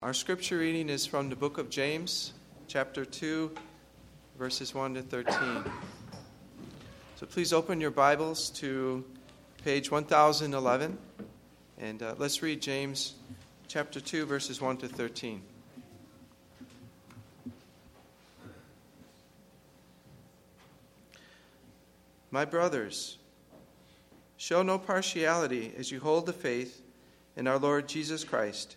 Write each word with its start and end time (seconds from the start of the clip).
Our 0.00 0.14
scripture 0.14 0.58
reading 0.58 0.90
is 0.90 1.06
from 1.06 1.28
the 1.28 1.34
book 1.34 1.58
of 1.58 1.70
James, 1.70 2.32
chapter 2.68 3.04
2, 3.04 3.50
verses 4.38 4.72
1 4.72 4.94
to 4.94 5.02
13. 5.02 5.34
So 7.16 7.26
please 7.26 7.52
open 7.52 7.80
your 7.80 7.90
Bibles 7.90 8.50
to 8.50 9.04
page 9.64 9.90
1011, 9.90 10.96
and 11.78 12.00
uh, 12.00 12.14
let's 12.16 12.40
read 12.42 12.62
James 12.62 13.14
chapter 13.66 13.98
2, 13.98 14.24
verses 14.24 14.60
1 14.60 14.76
to 14.76 14.88
13. 14.88 15.42
My 22.30 22.44
brothers, 22.44 23.18
show 24.36 24.62
no 24.62 24.78
partiality 24.78 25.72
as 25.76 25.90
you 25.90 25.98
hold 25.98 26.26
the 26.26 26.32
faith 26.32 26.82
in 27.36 27.48
our 27.48 27.58
Lord 27.58 27.88
Jesus 27.88 28.22
Christ 28.22 28.76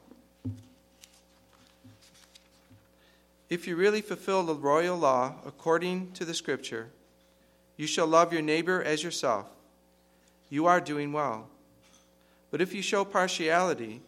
If 3.51 3.67
you 3.67 3.75
really 3.75 3.99
fulfill 3.99 4.43
the 4.43 4.55
royal 4.55 4.97
law 4.97 5.35
according 5.45 6.13
to 6.13 6.23
the 6.23 6.33
scripture, 6.33 6.87
you 7.75 7.85
shall 7.85 8.07
love 8.07 8.31
your 8.31 8.41
neighbor 8.41 8.81
as 8.81 9.03
yourself. 9.03 9.45
You 10.49 10.67
are 10.67 10.79
doing 10.79 11.11
well. 11.11 11.49
But 12.49 12.61
if 12.61 12.73
you 12.73 12.81
show 12.81 13.03
partiality, 13.03 14.03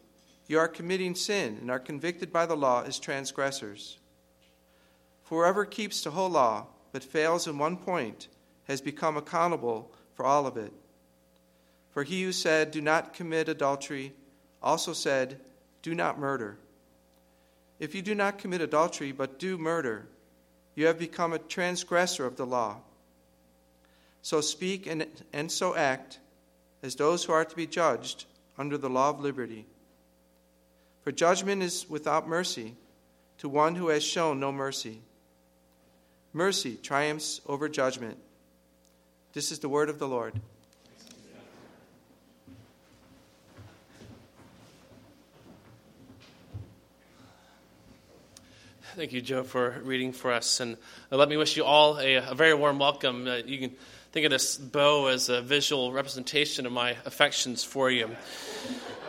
you 0.47 0.59
are 0.59 0.69
committing 0.69 1.13
sin 1.13 1.57
and 1.59 1.69
are 1.69 1.77
convicted 1.77 2.31
by 2.31 2.45
the 2.45 2.55
law 2.55 2.83
as 2.83 2.99
transgressors. 2.99 3.97
For 5.23 5.43
whoever 5.43 5.65
keeps 5.65 6.01
the 6.01 6.11
whole 6.11 6.29
law 6.29 6.67
but 6.93 7.03
fails 7.03 7.45
in 7.45 7.57
one 7.57 7.75
point 7.75 8.29
has 8.69 8.79
become 8.79 9.17
accountable 9.17 9.91
for 10.15 10.25
all 10.25 10.47
of 10.47 10.55
it. 10.55 10.71
For 11.91 12.03
he 12.03 12.23
who 12.23 12.31
said, 12.31 12.71
Do 12.71 12.79
not 12.79 13.13
commit 13.13 13.49
adultery, 13.49 14.13
also 14.61 14.93
said, 14.93 15.41
Do 15.81 15.93
not 15.93 16.17
murder. 16.17 16.59
If 17.79 17.95
you 17.95 18.01
do 18.01 18.15
not 18.15 18.37
commit 18.37 18.61
adultery, 18.61 19.11
but 19.11 19.39
do 19.39 19.57
murder, 19.57 20.07
you 20.75 20.85
have 20.87 20.99
become 20.99 21.33
a 21.33 21.39
transgressor 21.39 22.25
of 22.25 22.37
the 22.37 22.45
law. 22.45 22.77
So 24.21 24.41
speak 24.41 24.87
and, 24.87 25.05
and 25.33 25.51
so 25.51 25.75
act 25.75 26.19
as 26.81 26.95
those 26.95 27.23
who 27.23 27.33
are 27.33 27.45
to 27.45 27.55
be 27.55 27.67
judged 27.67 28.25
under 28.57 28.77
the 28.77 28.89
law 28.89 29.09
of 29.09 29.19
liberty. 29.19 29.65
For 31.01 31.11
judgment 31.11 31.61
is 31.61 31.89
without 31.89 32.27
mercy 32.27 32.75
to 33.39 33.49
one 33.49 33.75
who 33.75 33.89
has 33.89 34.03
shown 34.03 34.39
no 34.39 34.51
mercy. 34.51 35.01
Mercy 36.31 36.77
triumphs 36.81 37.41
over 37.45 37.67
judgment. 37.67 38.17
This 39.33 39.51
is 39.51 39.59
the 39.59 39.69
word 39.69 39.89
of 39.89 39.99
the 39.99 40.07
Lord. 40.07 40.39
Thank 48.95 49.11
you, 49.11 49.21
Joe, 49.21 49.41
for 49.41 49.81
reading 49.83 50.11
for 50.11 50.31
us. 50.31 50.59
And 50.59 50.77
uh, 51.11 51.17
let 51.17 51.27
me 51.27 51.35
wish 51.35 51.57
you 51.57 51.63
all 51.63 51.97
a, 51.97 52.17
a 52.17 52.35
very 52.35 52.53
warm 52.53 52.77
welcome. 52.77 53.27
Uh, 53.27 53.37
you 53.37 53.57
can 53.57 53.75
think 54.11 54.23
of 54.23 54.29
this 54.29 54.55
bow 54.55 55.07
as 55.07 55.29
a 55.29 55.41
visual 55.41 55.91
representation 55.91 56.67
of 56.67 56.71
my 56.73 56.91
affections 57.03 57.63
for 57.63 57.89
you. 57.89 58.11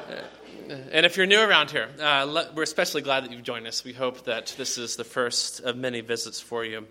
Uh, 0.08 0.72
and 0.90 1.04
if 1.04 1.18
you're 1.18 1.26
new 1.26 1.38
around 1.38 1.70
here, 1.70 1.90
uh, 2.00 2.24
let, 2.24 2.54
we're 2.54 2.62
especially 2.62 3.02
glad 3.02 3.24
that 3.24 3.32
you've 3.32 3.42
joined 3.42 3.66
us. 3.66 3.84
We 3.84 3.92
hope 3.92 4.24
that 4.24 4.54
this 4.56 4.78
is 4.78 4.96
the 4.96 5.04
first 5.04 5.60
of 5.60 5.76
many 5.76 6.00
visits 6.00 6.40
for 6.40 6.64
you. 6.64 6.86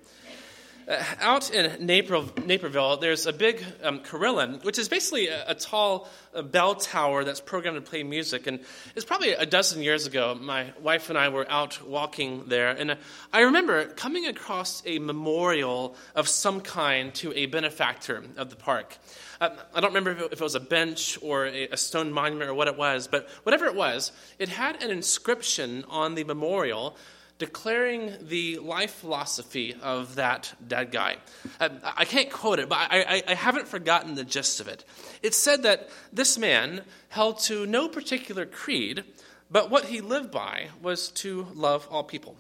Uh, 0.88 1.04
out 1.20 1.52
in 1.52 1.86
Naperville, 1.86 2.98
there's 2.98 3.26
a 3.26 3.34
big 3.34 3.64
um, 3.84 4.00
carillon, 4.00 4.60
which 4.64 4.78
is 4.78 4.90
basically 4.90 5.28
a, 5.28 5.52
a 5.52 5.56
tall 5.56 6.10
a 6.34 6.44
bell 6.44 6.76
tower 6.76 7.24
that's 7.24 7.40
programmed 7.40 7.76
to 7.76 7.90
play 7.90 8.04
music. 8.04 8.48
And 8.48 8.60
it's 8.96 9.06
probably 9.06 9.34
a 9.34 9.46
dozen 9.46 9.82
years 9.82 10.08
ago, 10.08 10.36
my 10.40 10.74
wife 10.82 11.10
and 11.10 11.18
I 11.18 11.30
were 11.30 11.50
out 11.50 11.86
walking 11.88 12.46
there, 12.48 12.70
and 12.70 12.92
uh, 12.92 12.96
I 13.32 13.42
remember 13.42 13.86
coming 13.86 14.26
across 14.26 14.84
a 14.86 15.00
memorial 15.00 15.96
of 16.16 16.28
some 16.28 16.62
kind 16.62 17.14
to 17.16 17.34
a 17.34 17.46
benefactor 17.46 18.24
of 18.38 18.50
the 18.50 18.56
park. 18.56 18.98
Uh, 19.40 19.50
I 19.74 19.82
don't 19.82 19.92
remember 19.94 20.12
if 20.12 20.20
it, 20.20 20.34
if 20.34 20.42
it, 20.42 20.44
was 20.44 20.56
a 20.56 20.60
bench 20.60 21.18
or 21.22 21.46
a, 21.46 21.68
a 21.70 21.78
stone 21.78 22.12
monument 22.12 22.50
or 22.50 22.54
what 22.54 22.68
it 22.68 22.78
was, 22.78 23.08
but 23.08 23.30
whatever 23.44 23.66
it 23.66 23.76
was, 23.76 24.12
it 24.40 24.50
had 24.50 24.82
an 24.84 24.92
inscription 24.92 25.86
on 25.90 26.16
the 26.16 26.24
memorial 26.24 26.98
declaring 27.38 28.14
the 28.22 28.58
life 28.60 28.94
philosophy 28.94 29.76
of 29.82 30.16
that 30.16 30.54
dead 30.66 30.92
guy. 30.92 31.18
I, 31.60 31.66
um, 31.66 31.80
I 31.84 32.06
can't 32.06 32.32
quote 32.32 32.60
it, 32.60 32.70
but 32.70 32.78
I, 32.78 33.02
I, 33.02 33.24
I, 33.30 33.34
haven't 33.34 33.68
forgotten 33.68 34.16
the 34.16 34.24
gist 34.24 34.60
of 34.60 34.68
it. 34.68 34.86
It 35.22 35.34
said 35.34 35.64
that 35.64 35.90
this 36.12 36.38
man 36.38 36.82
held 37.10 37.40
to 37.42 37.66
no 37.66 37.90
particular 37.90 38.46
creed, 38.46 39.04
but 39.50 39.70
what 39.70 39.86
he 39.86 40.00
lived 40.02 40.32
by 40.32 40.68
was 40.82 41.10
to 41.10 41.48
love 41.54 41.88
all 41.90 42.04
people. 42.04 42.38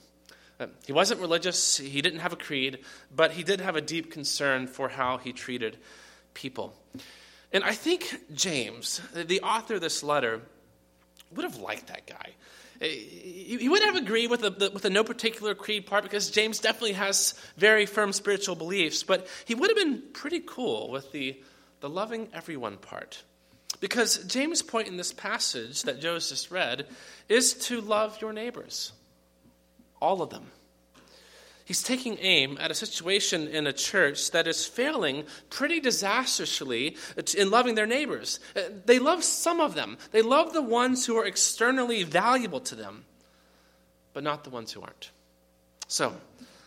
Um, 0.59 0.69
he 0.85 0.93
wasn't 0.93 1.19
religious, 1.19 1.77
he 1.77 2.01
didn't 2.01 2.19
have 2.19 2.33
a 2.33 2.37
creed, 2.37 2.79
but 3.13 3.31
he 3.31 3.43
did 3.43 3.61
have 3.61 3.75
a 3.75 3.81
deep 3.81 4.11
concern 4.11 4.67
for 4.67 4.89
how 4.89 5.17
he 5.17 5.33
treated 5.33 5.77
people. 6.33 6.75
And 7.51 7.63
I 7.63 7.73
think 7.73 8.21
James, 8.33 9.01
the 9.13 9.41
author 9.41 9.75
of 9.75 9.81
this 9.81 10.03
letter, 10.03 10.41
would 11.31 11.43
have 11.43 11.57
liked 11.57 11.87
that 11.87 12.05
guy. 12.07 12.33
He 12.79 13.69
wouldn't 13.69 13.94
have 13.94 14.03
agreed 14.03 14.29
with 14.29 14.41
the, 14.41 14.50
the, 14.50 14.72
with 14.72 14.84
the 14.84 14.89
no 14.89 15.03
particular 15.03 15.56
creed 15.56 15.85
part 15.85 16.03
because 16.03 16.29
James 16.31 16.59
definitely 16.59 16.94
has 16.94 17.34
very 17.57 17.85
firm 17.85 18.11
spiritual 18.13 18.56
beliefs, 18.56 19.03
but 19.03 19.28
he 19.45 19.56
would 19.56 19.69
have 19.69 19.78
been 19.78 20.01
pretty 20.13 20.41
cool 20.45 20.91
with 20.91 21.12
the, 21.12 21.39
the 21.79 21.89
loving 21.89 22.29
everyone 22.33 22.78
part. 22.78 23.23
Because 23.79 24.17
James' 24.25 24.62
point 24.62 24.88
in 24.88 24.97
this 24.97 25.13
passage 25.13 25.83
that 25.83 26.00
Joe's 26.00 26.29
just 26.29 26.51
read 26.51 26.88
is 27.29 27.53
to 27.66 27.81
love 27.81 28.19
your 28.22 28.33
neighbors, 28.33 28.91
all 30.01 30.22
of 30.22 30.29
them. 30.29 30.51
He's 31.66 31.81
taking 31.81 32.18
aim 32.19 32.57
at 32.59 32.72
a 32.72 32.75
situation 32.75 33.47
in 33.47 33.68
a 33.68 33.74
church 33.74 34.31
that 34.31 34.47
is 34.47 34.66
failing 34.66 35.24
pretty 35.50 35.79
disastrously 35.79 36.97
in 37.38 37.50
loving 37.50 37.75
their 37.75 37.85
neighbors. 37.85 38.41
Uh, 38.56 38.62
they 38.85 39.00
love 39.00 39.24
some 39.24 39.62
of 39.62 39.74
them, 39.74 39.97
they 40.12 40.22
love 40.22 40.53
the 40.53 40.62
ones 40.62 41.06
who 41.06 41.16
are 41.18 41.25
externally 41.25 42.03
valuable 42.03 42.59
to 42.62 42.75
them, 42.75 43.06
but 44.12 44.24
not 44.24 44.44
the 44.44 44.50
ones 44.50 44.74
who 44.74 44.81
aren't. 44.81 45.12
So, 45.88 46.13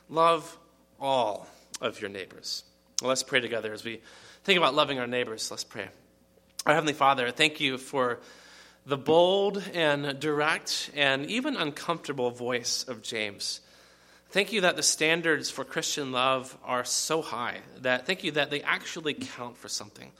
love 0.09 0.57
all 0.99 1.47
of 1.81 2.01
your 2.01 2.11
neighbors. 2.11 2.65
Well, 3.03 3.11
let's 3.11 3.23
pray 3.23 3.41
together 3.41 3.73
as 3.73 3.85
we 3.85 4.01
think 4.45 4.57
about 4.57 4.75
loving 4.75 4.99
our 4.99 5.07
neighbors. 5.07 5.51
Let's 5.51 5.65
pray. 5.65 5.89
Our 6.65 6.73
Heavenly 6.73 6.95
Father, 6.95 7.31
thank 7.31 7.61
you 7.61 7.77
for 7.77 8.21
the 8.87 8.97
bold 8.97 9.63
and 9.75 10.19
direct 10.19 10.91
and 10.95 11.27
even 11.27 11.57
uncomfortable 11.57 12.31
voice 12.31 12.85
of 12.85 13.03
James. 13.03 13.61
Thank 14.31 14.53
you 14.53 14.63
that 14.63 14.77
the 14.77 14.83
standards 14.83 15.51
for 15.51 15.65
Christian 15.65 16.13
love 16.13 16.57
are 16.65 16.85
so 16.85 17.23
high. 17.23 17.61
That 17.83 18.07
thank 18.07 18.25
you 18.25 18.33
that 18.33 18.51
they 18.51 18.63
actually 18.63 19.15
count 19.15 19.57
for 19.57 19.69
something. 19.69 20.11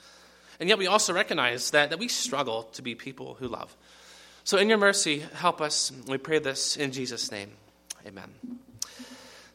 And 0.59 0.69
yet 0.69 0.77
we 0.77 0.87
also 0.87 1.13
recognize 1.13 1.71
that, 1.71 1.91
that 1.91 1.99
we 1.99 2.07
struggle 2.07 2.63
to 2.73 2.81
be 2.81 2.95
people 2.95 3.35
who 3.35 3.47
love. 3.47 3.75
So 4.43 4.57
in 4.57 4.69
your 4.69 4.77
mercy, 4.77 5.19
help 5.33 5.61
us. 5.61 5.91
We 6.07 6.17
pray 6.17 6.39
this 6.39 6.77
in 6.77 6.91
Jesus' 6.91 7.31
name. 7.31 7.51
Amen. 8.07 8.33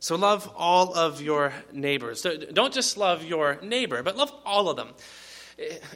So 0.01 0.17
love 0.17 0.53
all 0.57 0.95
of 0.95 1.23
your 1.23 1.53
neighbors. 1.73 2.27
Don't 2.53 2.75
just 2.75 2.97
love 2.97 3.25
your 3.25 3.59
neighbor, 3.63 4.03
but 4.03 4.17
love 4.17 4.33
all 4.45 4.69
of 4.69 4.77
them. 4.77 4.91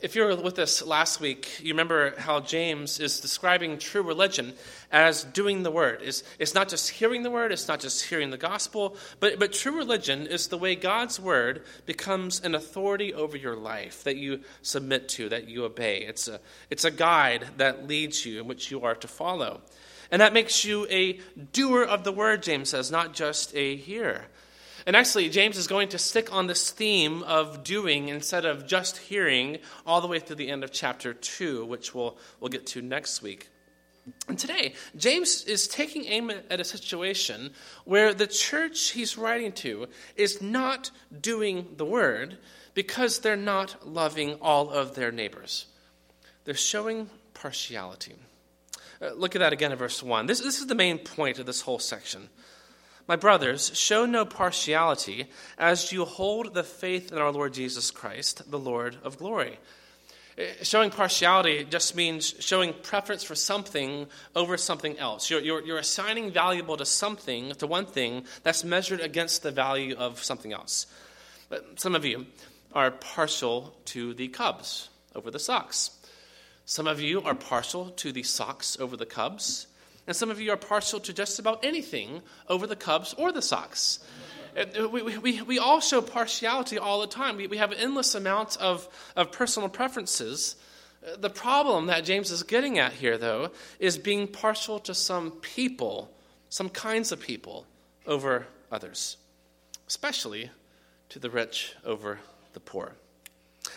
If 0.02 0.14
you 0.14 0.22
were 0.22 0.36
with 0.36 0.58
us 0.58 0.84
last 0.84 1.20
week, 1.20 1.60
you 1.62 1.72
remember 1.72 2.14
how 2.18 2.40
James 2.40 3.00
is 3.00 3.20
describing 3.20 3.78
true 3.78 4.02
religion 4.02 4.52
as 4.92 5.24
doing 5.24 5.62
the 5.62 5.70
word. 5.70 6.00
It's, 6.02 6.22
it's 6.38 6.54
not 6.54 6.68
just 6.68 6.90
hearing 6.90 7.22
the 7.22 7.30
word, 7.30 7.52
it's 7.52 7.68
not 7.68 7.80
just 7.80 8.04
hearing 8.04 8.30
the 8.30 8.38
gospel, 8.38 8.96
but, 9.20 9.38
but 9.38 9.52
true 9.52 9.76
religion 9.76 10.26
is 10.26 10.48
the 10.48 10.58
way 10.58 10.74
God's 10.76 11.18
word 11.18 11.62
becomes 11.84 12.40
an 12.40 12.54
authority 12.54 13.12
over 13.12 13.36
your 13.36 13.56
life 13.56 14.04
that 14.04 14.16
you 14.16 14.40
submit 14.62 15.08
to, 15.10 15.28
that 15.28 15.48
you 15.48 15.64
obey. 15.64 15.98
It's 15.98 16.28
a, 16.28 16.40
it's 16.70 16.84
a 16.84 16.90
guide 16.90 17.46
that 17.56 17.86
leads 17.88 18.24
you 18.24 18.40
in 18.40 18.46
which 18.46 18.70
you 18.70 18.82
are 18.82 18.94
to 18.94 19.08
follow. 19.08 19.62
And 20.10 20.22
that 20.22 20.32
makes 20.32 20.64
you 20.64 20.86
a 20.88 21.18
doer 21.52 21.82
of 21.82 22.04
the 22.04 22.12
word, 22.12 22.42
James 22.42 22.68
says, 22.68 22.90
not 22.90 23.12
just 23.12 23.54
a 23.56 23.76
hearer. 23.76 24.26
And 24.86 24.94
actually, 24.94 25.28
James 25.30 25.56
is 25.56 25.66
going 25.66 25.88
to 25.88 25.98
stick 25.98 26.32
on 26.32 26.46
this 26.46 26.70
theme 26.70 27.24
of 27.24 27.64
doing 27.64 28.08
instead 28.08 28.44
of 28.44 28.68
just 28.68 28.96
hearing 28.98 29.58
all 29.84 30.00
the 30.00 30.06
way 30.06 30.20
through 30.20 30.36
the 30.36 30.48
end 30.48 30.62
of 30.62 30.70
chapter 30.70 31.12
2, 31.12 31.64
which 31.64 31.92
we'll, 31.92 32.16
we'll 32.38 32.50
get 32.50 32.66
to 32.68 32.82
next 32.82 33.20
week. 33.20 33.48
And 34.28 34.38
today, 34.38 34.74
James 34.96 35.42
is 35.44 35.66
taking 35.66 36.04
aim 36.04 36.30
at 36.30 36.60
a 36.60 36.64
situation 36.64 37.50
where 37.84 38.14
the 38.14 38.28
church 38.28 38.90
he's 38.90 39.18
writing 39.18 39.50
to 39.52 39.88
is 40.14 40.40
not 40.40 40.92
doing 41.20 41.66
the 41.76 41.84
word 41.84 42.38
because 42.74 43.18
they're 43.18 43.34
not 43.34 43.88
loving 43.88 44.34
all 44.40 44.70
of 44.70 44.94
their 44.94 45.10
neighbors. 45.10 45.66
They're 46.44 46.54
showing 46.54 47.10
partiality. 47.34 48.14
Uh, 49.02 49.14
look 49.14 49.34
at 49.34 49.40
that 49.40 49.52
again 49.52 49.72
in 49.72 49.78
verse 49.78 50.00
1. 50.00 50.26
This, 50.26 50.40
this 50.40 50.60
is 50.60 50.68
the 50.68 50.76
main 50.76 50.98
point 50.98 51.40
of 51.40 51.46
this 51.46 51.62
whole 51.62 51.80
section. 51.80 52.28
My 53.08 53.16
brothers, 53.16 53.70
show 53.78 54.04
no 54.04 54.24
partiality 54.24 55.26
as 55.56 55.92
you 55.92 56.04
hold 56.04 56.54
the 56.54 56.64
faith 56.64 57.12
in 57.12 57.18
our 57.18 57.30
Lord 57.30 57.54
Jesus 57.54 57.92
Christ, 57.92 58.50
the 58.50 58.58
Lord 58.58 58.96
of 59.04 59.16
glory. 59.18 59.60
Eh, 60.36 60.52
showing 60.62 60.90
partiality 60.90 61.64
just 61.64 61.94
means 61.94 62.34
showing 62.40 62.74
preference 62.82 63.22
for 63.22 63.36
something 63.36 64.08
over 64.34 64.56
something 64.56 64.98
else. 64.98 65.30
You're, 65.30 65.40
you're, 65.40 65.64
you're, 65.64 65.78
assigning 65.78 66.32
valuable 66.32 66.76
to 66.76 66.84
something, 66.84 67.52
to 67.52 67.66
one 67.68 67.86
thing, 67.86 68.24
that's 68.42 68.64
measured 68.64 69.00
against 69.00 69.44
the 69.44 69.52
value 69.52 69.94
of 69.96 70.22
something 70.22 70.52
else. 70.52 70.86
But 71.48 71.78
some 71.78 71.94
of 71.94 72.04
you 72.04 72.26
are 72.72 72.90
partial 72.90 73.76
to 73.86 74.14
the 74.14 74.28
Cubs 74.28 74.88
over 75.14 75.30
the 75.30 75.38
Sox. 75.38 75.90
Some 76.64 76.88
of 76.88 77.00
you 77.00 77.22
are 77.22 77.36
partial 77.36 77.90
to 77.90 78.10
the 78.10 78.24
Sox 78.24 78.76
over 78.80 78.96
the 78.96 79.06
Cubs 79.06 79.68
and 80.06 80.16
some 80.16 80.30
of 80.30 80.40
you 80.40 80.52
are 80.52 80.56
partial 80.56 81.00
to 81.00 81.12
just 81.12 81.38
about 81.38 81.64
anything 81.64 82.22
over 82.48 82.66
the 82.66 82.76
Cubs 82.76 83.14
or 83.14 83.32
the 83.32 83.42
Sox. 83.42 83.98
Uh, 84.56 84.88
we, 84.88 85.02
we, 85.18 85.42
we 85.42 85.58
all 85.58 85.80
show 85.80 86.00
partiality 86.00 86.78
all 86.78 87.00
the 87.00 87.06
time. 87.06 87.36
We, 87.36 87.46
we 87.46 87.58
have 87.58 87.72
endless 87.72 88.14
amounts 88.14 88.56
of, 88.56 88.88
of 89.14 89.32
personal 89.32 89.68
preferences. 89.68 90.56
Uh, 91.06 91.16
the 91.16 91.30
problem 91.30 91.86
that 91.86 92.04
James 92.04 92.30
is 92.30 92.42
getting 92.42 92.78
at 92.78 92.92
here, 92.92 93.18
though, 93.18 93.50
is 93.78 93.98
being 93.98 94.26
partial 94.28 94.78
to 94.80 94.94
some 94.94 95.30
people, 95.30 96.10
some 96.48 96.70
kinds 96.70 97.12
of 97.12 97.20
people, 97.20 97.66
over 98.06 98.46
others, 98.72 99.16
especially 99.88 100.50
to 101.10 101.18
the 101.18 101.28
rich 101.28 101.74
over 101.84 102.20
the 102.54 102.60
poor. 102.60 102.94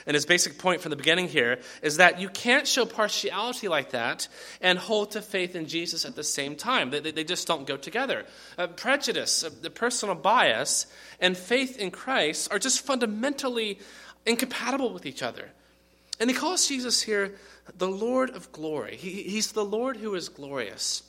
And 0.10 0.16
his 0.16 0.26
basic 0.26 0.58
point 0.58 0.82
from 0.82 0.90
the 0.90 0.96
beginning 0.96 1.28
here 1.28 1.60
is 1.84 1.98
that 1.98 2.20
you 2.20 2.30
can't 2.30 2.68
show 2.68 2.84
partiality 2.84 3.68
like 3.68 3.92
that 3.92 4.28
and 4.60 4.80
hold 4.80 5.12
to 5.12 5.22
faith 5.22 5.56
in 5.56 5.68
Jesus 5.68 6.04
at 6.04 6.16
the 6.16 6.24
same 6.24 6.56
time. 6.56 6.90
They, 6.90 7.00
they 7.00 7.24
just 7.24 7.46
don't 7.46 7.68
go 7.68 7.78
together. 7.78 8.26
Uh, 8.58 8.66
prejudice, 8.66 9.44
uh, 9.44 9.52
the 9.62 9.70
personal 9.70 10.16
bias, 10.16 10.88
and 11.20 11.38
faith 11.38 11.78
in 11.78 11.92
Christ 11.92 12.52
are 12.52 12.58
just 12.58 12.84
fundamentally 12.84 13.78
incompatible 14.26 14.92
with 14.92 15.06
each 15.06 15.22
other. 15.22 15.48
And 16.20 16.28
he 16.28 16.36
calls 16.36 16.68
Jesus 16.68 17.04
here 17.04 17.36
the 17.78 17.88
Lord 17.88 18.32
of 18.32 18.52
glory. 18.52 18.96
He, 18.96 19.22
he's 19.22 19.52
the 19.52 19.64
Lord 19.64 19.96
who 19.98 20.16
is 20.16 20.28
glorious. 20.28 21.04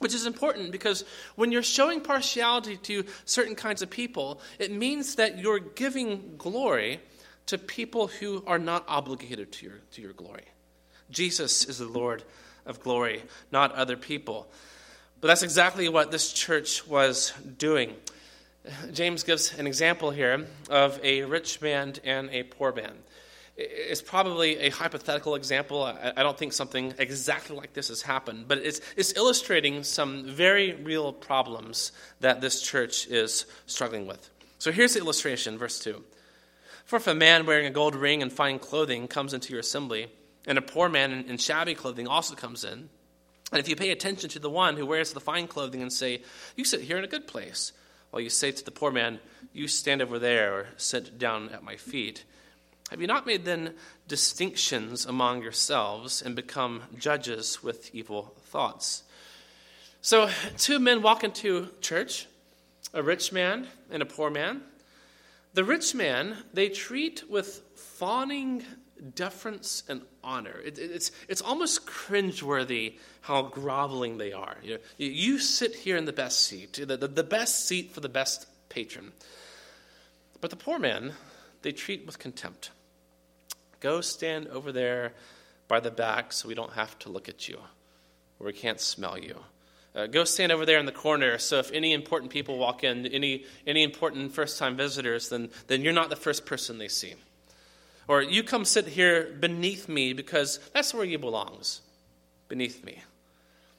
Which 0.00 0.12
is 0.12 0.26
important 0.26 0.72
because 0.72 1.04
when 1.36 1.52
you're 1.52 1.62
showing 1.62 2.00
partiality 2.00 2.78
to 2.78 3.04
certain 3.26 3.54
kinds 3.54 3.80
of 3.80 3.90
people, 3.90 4.40
it 4.58 4.72
means 4.72 5.14
that 5.14 5.38
you're 5.38 5.60
giving 5.60 6.34
glory 6.36 6.98
to 7.46 7.58
people 7.58 8.08
who 8.08 8.44
are 8.46 8.58
not 8.58 8.84
obligated 8.88 9.52
to 9.52 9.66
your, 9.66 9.80
to 9.92 10.02
your 10.02 10.12
glory. 10.12 10.44
Jesus 11.10 11.64
is 11.64 11.78
the 11.78 11.88
Lord 11.88 12.22
of 12.66 12.80
glory, 12.80 13.22
not 13.50 13.72
other 13.72 13.96
people. 13.96 14.48
But 15.20 15.28
that's 15.28 15.42
exactly 15.42 15.88
what 15.88 16.10
this 16.10 16.32
church 16.32 16.86
was 16.86 17.32
doing. 17.58 17.94
James 18.92 19.22
gives 19.22 19.58
an 19.58 19.66
example 19.66 20.10
here 20.10 20.46
of 20.68 21.00
a 21.02 21.24
rich 21.24 21.60
man 21.60 21.94
and 22.04 22.30
a 22.30 22.42
poor 22.44 22.72
man. 22.72 22.92
It's 23.56 24.00
probably 24.00 24.58
a 24.58 24.70
hypothetical 24.70 25.34
example. 25.34 25.82
I 25.82 26.22
don't 26.22 26.38
think 26.38 26.54
something 26.54 26.94
exactly 26.98 27.56
like 27.56 27.74
this 27.74 27.88
has 27.88 28.00
happened, 28.00 28.46
but 28.48 28.58
it's, 28.58 28.80
it's 28.96 29.14
illustrating 29.16 29.82
some 29.82 30.24
very 30.24 30.72
real 30.74 31.12
problems 31.12 31.92
that 32.20 32.40
this 32.40 32.62
church 32.62 33.06
is 33.08 33.44
struggling 33.66 34.06
with. 34.06 34.30
So 34.58 34.72
here's 34.72 34.94
the 34.94 35.00
illustration, 35.00 35.58
verse 35.58 35.78
2. 35.80 36.02
For 36.90 36.96
if 36.96 37.06
a 37.06 37.14
man 37.14 37.46
wearing 37.46 37.66
a 37.66 37.70
gold 37.70 37.94
ring 37.94 38.20
and 38.20 38.32
fine 38.32 38.58
clothing 38.58 39.06
comes 39.06 39.32
into 39.32 39.52
your 39.52 39.60
assembly, 39.60 40.08
and 40.44 40.58
a 40.58 40.60
poor 40.60 40.88
man 40.88 41.12
in, 41.12 41.36
shabby 41.36 41.76
clothing 41.76 42.08
also 42.08 42.34
comes 42.34 42.64
in, 42.64 42.88
and 43.52 43.60
if 43.60 43.68
you 43.68 43.76
pay 43.76 43.92
attention 43.92 44.28
to 44.30 44.40
the 44.40 44.50
one 44.50 44.76
who 44.76 44.84
wears 44.84 45.12
the 45.12 45.20
fine 45.20 45.46
clothing 45.46 45.82
and 45.82 45.92
say, 45.92 46.22
You 46.56 46.64
sit 46.64 46.80
here 46.80 46.98
in 46.98 47.04
a 47.04 47.06
good 47.06 47.28
place, 47.28 47.70
while 48.10 48.20
you 48.20 48.28
say 48.28 48.50
to 48.50 48.64
the 48.64 48.72
poor 48.72 48.90
man, 48.90 49.20
You 49.52 49.68
stand 49.68 50.02
over 50.02 50.18
there 50.18 50.52
or 50.52 50.66
sit 50.78 51.16
down 51.16 51.50
at 51.50 51.62
my 51.62 51.76
feet, 51.76 52.24
have 52.90 53.00
you 53.00 53.06
not 53.06 53.24
made 53.24 53.44
then 53.44 53.74
distinctions 54.08 55.06
among 55.06 55.42
yourselves 55.42 56.20
and 56.20 56.34
become 56.34 56.82
judges 56.98 57.62
with 57.62 57.94
evil 57.94 58.34
thoughts? 58.46 59.04
So, 60.02 60.28
two 60.58 60.80
men 60.80 61.02
walk 61.02 61.22
into 61.22 61.68
church 61.80 62.26
a 62.92 63.00
rich 63.00 63.30
man 63.30 63.68
and 63.92 64.02
a 64.02 64.06
poor 64.06 64.28
man. 64.28 64.62
The 65.54 65.64
rich 65.64 65.94
man, 65.94 66.36
they 66.52 66.68
treat 66.68 67.28
with 67.28 67.62
fawning 67.74 68.64
deference 69.14 69.82
and 69.88 70.02
honor. 70.22 70.60
It, 70.64 70.78
it's, 70.78 71.10
it's 71.28 71.40
almost 71.40 71.86
cringeworthy 71.86 72.98
how 73.22 73.42
groveling 73.42 74.18
they 74.18 74.32
are. 74.32 74.56
You, 74.62 74.78
you 74.98 75.38
sit 75.38 75.74
here 75.74 75.96
in 75.96 76.04
the 76.04 76.12
best 76.12 76.46
seat, 76.46 76.74
the, 76.74 76.96
the, 76.96 77.08
the 77.08 77.24
best 77.24 77.66
seat 77.66 77.92
for 77.92 78.00
the 78.00 78.08
best 78.08 78.46
patron. 78.68 79.12
But 80.40 80.50
the 80.50 80.56
poor 80.56 80.78
man, 80.78 81.12
they 81.62 81.72
treat 81.72 82.06
with 82.06 82.18
contempt. 82.18 82.70
Go 83.80 84.00
stand 84.00 84.48
over 84.48 84.72
there 84.72 85.14
by 85.68 85.80
the 85.80 85.90
back 85.90 86.32
so 86.32 86.48
we 86.48 86.54
don't 86.54 86.72
have 86.72 86.98
to 87.00 87.08
look 87.08 87.28
at 87.28 87.48
you, 87.48 87.58
or 88.38 88.46
we 88.46 88.52
can't 88.52 88.80
smell 88.80 89.18
you. 89.18 89.36
Uh, 89.94 90.06
go 90.06 90.22
stand 90.24 90.52
over 90.52 90.64
there 90.64 90.78
in 90.78 90.86
the 90.86 90.92
corner 90.92 91.36
so 91.38 91.58
if 91.58 91.72
any 91.72 91.92
important 91.92 92.30
people 92.30 92.58
walk 92.58 92.84
in, 92.84 93.06
any, 93.06 93.44
any 93.66 93.82
important 93.82 94.32
first 94.32 94.58
time 94.58 94.76
visitors, 94.76 95.28
then, 95.28 95.50
then 95.66 95.82
you're 95.82 95.92
not 95.92 96.10
the 96.10 96.16
first 96.16 96.46
person 96.46 96.78
they 96.78 96.88
see. 96.88 97.14
Or 98.06 98.22
you 98.22 98.42
come 98.42 98.64
sit 98.64 98.86
here 98.86 99.36
beneath 99.38 99.88
me 99.88 100.12
because 100.12 100.58
that's 100.72 100.94
where 100.94 101.04
you 101.04 101.18
belongs, 101.18 101.80
beneath 102.48 102.84
me. 102.84 103.02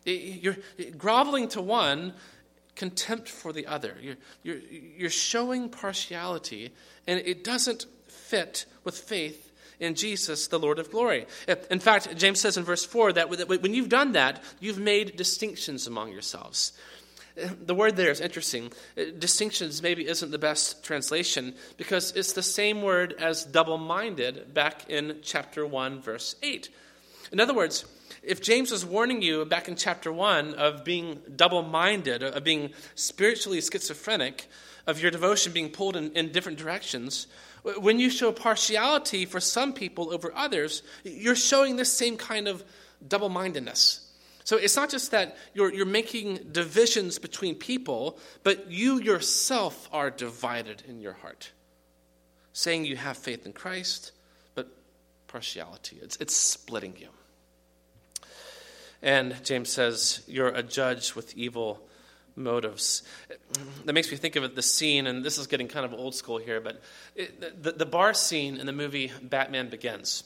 You're 0.06 0.58
groveling 0.98 1.48
to 1.50 1.62
one, 1.62 2.14
contempt 2.76 3.30
for 3.30 3.54
the 3.54 3.68
other. 3.68 3.96
You're, 4.02 4.16
you're, 4.44 4.60
you're 4.98 5.10
showing 5.10 5.70
partiality, 5.70 6.74
and 7.08 7.20
it 7.20 7.44
doesn't 7.44 7.86
fit 8.08 8.66
with 8.84 8.98
faith 8.98 9.51
in 9.82 9.96
Jesus, 9.96 10.48
the 10.48 10.60
Lord 10.60 10.80
of 10.80 10.92
glory. 10.92 11.26
In 11.70 11.80
fact, 11.80 12.16
James 12.16 12.40
says 12.40 12.56
in 12.56 12.64
verse 12.64 12.86
4 12.86 13.14
that 13.14 13.30
when 13.30 13.74
you've 13.74 13.90
done 13.90 14.14
that, 14.14 14.42
you've 14.60 14.80
made 14.80 15.18
distinctions 15.18 15.88
among 15.88 16.12
yourselves. 16.12 16.72
The 17.36 17.76
word 17.76 17.96
there 17.96 18.12
is 18.12 18.20
interesting. 18.20 18.72
Uh, 18.98 19.04
distinctions 19.18 19.82
maybe 19.82 20.06
isn't 20.06 20.32
the 20.32 20.38
best 20.38 20.84
translation 20.84 21.56
because 21.78 22.12
it's 22.12 22.34
the 22.34 22.44
same 22.44 22.82
word 22.82 23.16
as 23.18 23.46
double 23.46 23.78
minded 23.78 24.54
back 24.54 24.90
in 24.90 25.20
chapter 25.24 25.66
1, 25.66 26.02
verse 26.02 26.36
8. 26.44 26.70
In 27.32 27.40
other 27.40 27.54
words, 27.54 27.86
if 28.22 28.42
James 28.42 28.70
was 28.70 28.86
warning 28.86 29.22
you 29.22 29.46
back 29.46 29.70
in 29.70 29.78
chapter 29.78 30.12
1 30.12 30.56
of 30.56 30.84
being 30.84 31.22
double 31.34 31.64
minded, 31.64 32.22
of 32.22 32.44
being 32.44 32.72
spiritually 32.96 33.62
schizophrenic, 33.62 34.50
of 34.88 35.02
your 35.02 35.12
devotion 35.12 35.52
being 35.52 35.70
pulled 35.70 35.96
in, 35.96 36.12
in 36.14 36.32
different 36.32 36.58
directions, 36.58 37.28
when 37.64 38.00
you 38.00 38.10
show 38.10 38.32
partiality 38.32 39.26
for 39.26 39.40
some 39.40 39.74
people 39.74 40.14
over 40.14 40.34
others, 40.36 40.84
you're 41.04 41.36
showing 41.36 41.76
this 41.76 41.92
same 41.92 42.18
kind 42.18 42.48
of 42.48 42.64
double 43.08 43.30
mindedness. 43.30 44.08
So 44.44 44.58
it's 44.58 44.76
not 44.76 44.90
just 44.90 45.12
that 45.12 45.38
you're, 45.54 45.72
you're 45.72 45.86
making 45.86 46.50
divisions 46.52 47.20
between 47.20 47.56
people, 47.56 48.18
but 48.44 48.72
you 48.72 49.00
yourself 49.00 49.88
are 49.94 50.10
divided 50.10 50.84
in 50.88 51.00
your 51.00 51.14
heart. 51.14 51.52
Saying 52.54 52.86
you 52.86 52.98
have 52.98 53.18
faith 53.18 53.46
in 53.46 53.54
Christ, 53.54 54.12
but 54.56 54.68
partiality. 55.28 56.00
It's, 56.02 56.18
it's 56.18 56.36
splitting 56.36 56.96
you. 56.98 57.08
And 59.02 59.42
James 59.44 59.70
says, 59.70 60.24
You're 60.28 60.50
a 60.50 60.64
judge 60.64 61.16
with 61.16 61.36
evil 61.38 61.88
motives. 62.36 63.04
That 63.86 63.94
makes 63.94 64.12
me 64.12 64.18
think 64.18 64.36
of 64.36 64.56
the 64.56 64.62
scene, 64.62 65.08
and 65.08 65.24
this 65.24 65.38
is 65.38 65.48
getting 65.48 65.68
kind 65.68 65.86
of 65.86 65.94
old 65.94 66.16
school 66.16 66.38
here, 66.38 66.62
but 66.62 66.82
it, 67.16 67.64
the, 67.64 67.72
the 67.72 67.86
bar 67.86 68.14
scene 68.14 68.58
in 68.58 68.66
the 68.66 68.74
movie 68.74 69.12
Batman 69.22 69.70
Begins. 69.70 70.24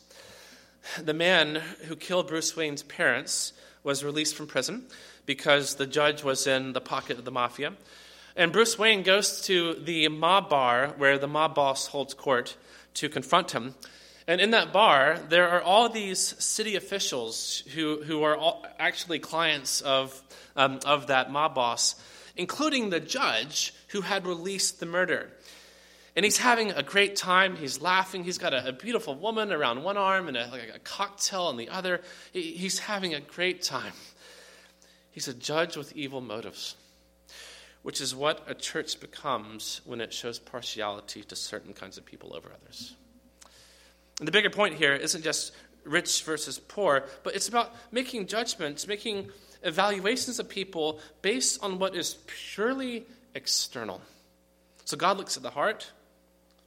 The 1.01 1.13
man 1.13 1.55
who 1.87 1.95
killed 1.95 2.27
Bruce 2.27 2.55
Wayne's 2.55 2.83
parents 2.83 3.53
was 3.83 4.03
released 4.03 4.35
from 4.35 4.47
prison 4.47 4.85
because 5.25 5.75
the 5.75 5.87
judge 5.87 6.23
was 6.23 6.47
in 6.47 6.73
the 6.73 6.81
pocket 6.81 7.17
of 7.17 7.25
the 7.25 7.31
mafia. 7.31 7.73
And 8.35 8.51
Bruce 8.51 8.77
Wayne 8.77 9.03
goes 9.03 9.41
to 9.43 9.75
the 9.75 10.07
mob 10.09 10.49
bar 10.49 10.93
where 10.97 11.17
the 11.17 11.27
mob 11.27 11.55
boss 11.55 11.87
holds 11.87 12.13
court 12.13 12.55
to 12.95 13.09
confront 13.09 13.51
him. 13.51 13.75
And 14.27 14.41
in 14.41 14.51
that 14.51 14.73
bar, 14.73 15.19
there 15.29 15.49
are 15.49 15.61
all 15.61 15.87
these 15.87 16.19
city 16.43 16.75
officials 16.75 17.63
who, 17.75 18.01
who 18.03 18.23
are 18.23 18.35
all 18.35 18.65
actually 18.79 19.19
clients 19.19 19.81
of, 19.81 20.19
um, 20.55 20.79
of 20.85 21.07
that 21.07 21.31
mob 21.31 21.53
boss, 21.53 21.95
including 22.35 22.89
the 22.89 22.99
judge 22.99 23.73
who 23.89 24.01
had 24.01 24.25
released 24.25 24.79
the 24.79 24.87
murder. 24.87 25.29
And 26.15 26.25
he's 26.25 26.37
having 26.37 26.71
a 26.71 26.81
great 26.81 27.15
time. 27.15 27.55
He's 27.55 27.81
laughing. 27.81 28.23
He's 28.23 28.37
got 28.39 28.53
a, 28.53 28.69
a 28.69 28.71
beautiful 28.71 29.13
woman 29.15 29.51
around 29.51 29.83
one 29.83 29.97
arm 29.97 30.27
and 30.27 30.37
a, 30.37 30.47
like 30.47 30.71
a 30.73 30.79
cocktail 30.79 31.43
on 31.43 31.57
the 31.57 31.69
other. 31.69 32.01
He, 32.31 32.53
he's 32.53 32.79
having 32.79 33.13
a 33.13 33.19
great 33.19 33.61
time. 33.61 33.93
He's 35.11 35.27
a 35.27 35.33
judge 35.33 35.77
with 35.77 35.95
evil 35.95 36.19
motives, 36.19 36.75
which 37.83 38.01
is 38.01 38.15
what 38.15 38.43
a 38.47 38.55
church 38.55 38.99
becomes 38.99 39.81
when 39.85 40.01
it 40.01 40.11
shows 40.11 40.39
partiality 40.39 41.23
to 41.23 41.35
certain 41.35 41.73
kinds 41.73 41.97
of 41.97 42.05
people 42.05 42.35
over 42.35 42.49
others. 42.49 42.95
And 44.19 44.27
the 44.27 44.31
bigger 44.31 44.49
point 44.49 44.75
here 44.75 44.93
isn't 44.93 45.23
just 45.23 45.53
rich 45.83 46.23
versus 46.23 46.59
poor, 46.59 47.05
but 47.23 47.35
it's 47.35 47.47
about 47.47 47.73
making 47.91 48.27
judgments, 48.27 48.87
making 48.87 49.29
evaluations 49.63 50.39
of 50.39 50.47
people 50.47 50.99
based 51.21 51.61
on 51.63 51.79
what 51.79 51.95
is 51.95 52.17
purely 52.27 53.05
external. 53.33 54.01
So 54.85 54.97
God 54.97 55.17
looks 55.17 55.37
at 55.37 55.43
the 55.43 55.49
heart, 55.49 55.91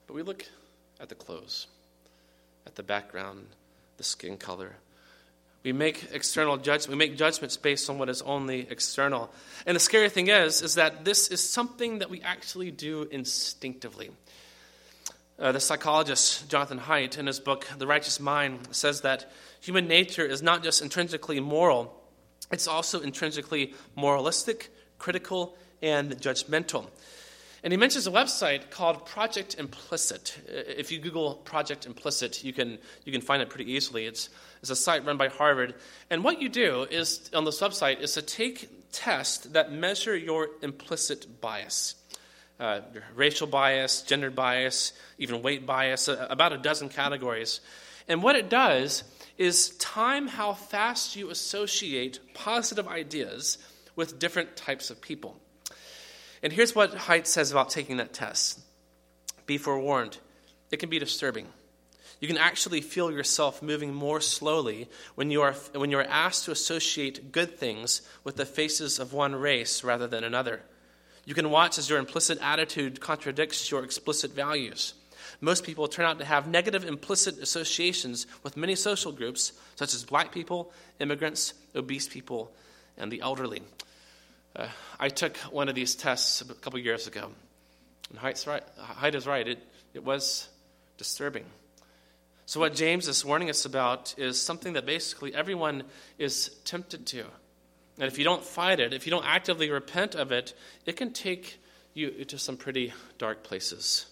but 0.07 0.15
we 0.15 0.23
look 0.23 0.45
at 1.01 1.09
the 1.09 1.15
clothes, 1.15 1.67
at 2.67 2.75
the 2.75 2.83
background, 2.83 3.47
the 3.97 4.05
skin 4.05 4.37
color. 4.37 4.75
We 5.63 5.73
make 5.73 6.09
external 6.13 6.57
judgments. 6.57 6.89
We 6.89 6.95
make 6.95 7.17
judgments 7.17 7.57
based 7.57 7.91
on 7.91 7.99
what 7.99 8.09
is 8.09 8.23
only 8.23 8.67
external. 8.71 9.31
And 9.67 9.75
the 9.75 9.81
scary 9.81 10.09
thing 10.09 10.29
is, 10.29 10.63
is 10.63 10.77
that 10.77 11.05
this 11.05 11.29
is 11.29 11.41
something 11.43 11.99
that 11.99 12.11
we 12.11 12.23
actually 12.23 12.71
do 12.71 13.09
instinctively. 13.11 14.11
Uh, 15.41 15.53
the 15.53 15.61
psychologist 15.61 16.51
Jonathan 16.51 16.81
Haidt, 16.81 17.17
in 17.17 17.29
his 17.29 17.39
book 17.39 17.69
The 17.79 17.87
Righteous 17.87 18.19
Mind, 18.19 18.59
says 18.73 19.03
that 19.03 19.31
human 19.61 19.87
nature 19.87 20.27
is 20.27 20.43
not 20.43 20.65
just 20.65 20.83
intrinsically 20.83 21.39
moral, 21.39 21.95
it's 22.51 22.67
also 22.67 23.01
intrinsically 23.01 23.73
moralistic, 23.95 24.71
critical, 24.99 25.57
and 25.81 26.17
judgmental. 26.21 26.89
And 27.63 27.73
he 27.73 27.77
mentions 27.77 28.09
a 28.09 28.11
website 28.11 28.71
called 28.71 29.07
Project 29.07 29.55
Implicit. 29.61 30.39
If 30.49 30.91
you 30.91 30.99
Google 30.99 31.35
Project 31.35 31.87
Implicit, 31.87 32.43
you 32.43 32.53
can, 32.53 32.79
you 33.05 33.13
can 33.13 33.21
find 33.21 33.41
it 33.41 33.49
pretty 33.49 33.71
easily. 33.71 34.07
It's, 34.07 34.31
it's 34.61 34.71
a 34.71 34.77
site 34.77 35.07
run 35.07 35.19
by 35.19 35.29
Harvard. 35.29 35.75
And 36.11 36.25
what 36.25 36.43
you 36.43 36.49
do 36.49 36.85
is 36.91 37.31
on 37.33 37.45
this 37.45 37.61
website 37.61 38.01
is 38.01 38.15
to 38.15 38.23
take 38.23 38.69
tests 38.91 39.47
that 39.47 39.71
measure 39.71 40.17
your 40.17 40.49
implicit 40.63 41.41
bias 41.41 41.95
uh, 42.61 42.81
racial 43.15 43.47
bias, 43.47 44.03
gender 44.03 44.31
bias, 44.31 44.93
even 45.19 45.43
weight 45.43 45.67
bias, 45.67 46.09
uh, 46.09 46.27
about 46.31 46.53
a 46.53 46.59
dozen 46.59 46.89
categories. 46.89 47.61
And 48.09 48.23
what 48.23 48.37
it 48.37 48.49
does 48.49 49.05
is 49.37 49.71
time 49.77 50.27
how 50.27 50.55
fast 50.55 51.15
you 51.15 51.31
associate 51.31 52.21
positive 52.35 52.89
ideas 52.89 53.59
with 53.95 54.19
different 54.19 54.57
types 54.57 54.91
of 54.91 55.01
people. 55.01 55.37
And 56.43 56.53
here's 56.53 56.75
what 56.75 56.93
Haidt 56.93 57.27
says 57.27 57.51
about 57.51 57.71
taking 57.71 57.99
that 57.99 58.13
test 58.13 58.61
Be 59.47 59.59
forewarned, 59.59 60.19
it 60.71 60.79
can 60.79 60.89
be 60.89 60.99
disturbing. 60.99 61.47
You 62.21 62.27
can 62.27 62.39
actually 62.39 62.81
feel 62.81 63.13
yourself 63.13 63.63
moving 63.63 63.95
more 63.95 64.21
slowly 64.21 64.89
when 65.15 65.31
you, 65.31 65.43
are, 65.43 65.53
when 65.73 65.93
you 65.93 65.99
are 65.99 66.05
asked 66.05 66.47
to 66.47 66.51
associate 66.51 67.31
good 67.31 67.57
things 67.57 68.03
with 68.25 68.35
the 68.35 68.45
faces 68.45 68.99
of 68.99 69.13
one 69.13 69.37
race 69.37 69.85
rather 69.85 70.09
than 70.09 70.25
another. 70.25 70.63
You 71.29 71.35
can 71.35 71.51
watch 71.51 71.77
as 71.77 71.91
your 71.91 71.99
implicit 71.99 72.39
attitude 72.41 73.03
contradicts 73.03 73.71
your 73.71 73.85
explicit 73.85 74.33
values. 74.33 74.95
Most 75.43 75.63
people 75.63 75.87
turn 75.87 76.07
out 76.07 76.21
to 76.21 76.25
have 76.25 76.49
negative 76.49 76.87
implicit 76.87 77.37
associations 77.43 78.27
with 78.43 78.57
many 78.57 78.75
social 78.75 79.13
groups, 79.13 79.53
such 79.77 79.93
as 79.93 80.07
black 80.07 80.33
people, 80.33 80.73
immigrants, 81.01 81.53
obese 81.77 82.09
people, 82.09 82.51
and 82.97 83.13
the 83.13 83.21
elderly. 83.21 83.61
Uh, 84.57 84.69
I 84.99 85.11
took 85.11 85.37
one 85.53 85.69
of 85.69 85.75
these 85.75 85.95
tests 85.95 86.41
a 86.41 86.47
couple 86.55 86.79
years 86.79 87.07
ago, 87.07 87.31
and 88.09 88.19
Haidt's 88.19 88.47
right, 88.47 88.63
Haidt 88.79 89.15
is 89.15 89.27
right. 89.27 89.47
It, 89.47 89.59
it 89.93 90.03
was 90.03 90.49
disturbing. 90.97 91.45
So, 92.47 92.59
what 92.59 92.75
James 92.75 93.07
is 93.07 93.23
warning 93.23 93.51
us 93.51 93.67
about 93.67 94.15
is 94.17 94.41
something 94.41 94.73
that 94.73 94.87
basically 94.87 95.35
everyone 95.35 95.83
is 96.17 96.57
tempted 96.65 97.05
to. 97.09 97.27
And 97.99 98.07
if 98.07 98.19
you 98.19 98.25
don't 98.25 98.45
fight 98.45 98.81
it, 98.81 98.93
if 98.93 99.07
you 99.07 99.11
don't 99.11 99.27
actively 99.27 99.71
repent 99.71 100.15
of 100.15 100.31
it, 100.31 100.55
it 100.87 100.97
can 100.97 101.13
take 101.13 101.61
you 101.95 102.25
to 102.25 102.39
some 102.39 102.57
pretty 102.57 102.93
dark 103.19 103.43
places. 103.43 104.07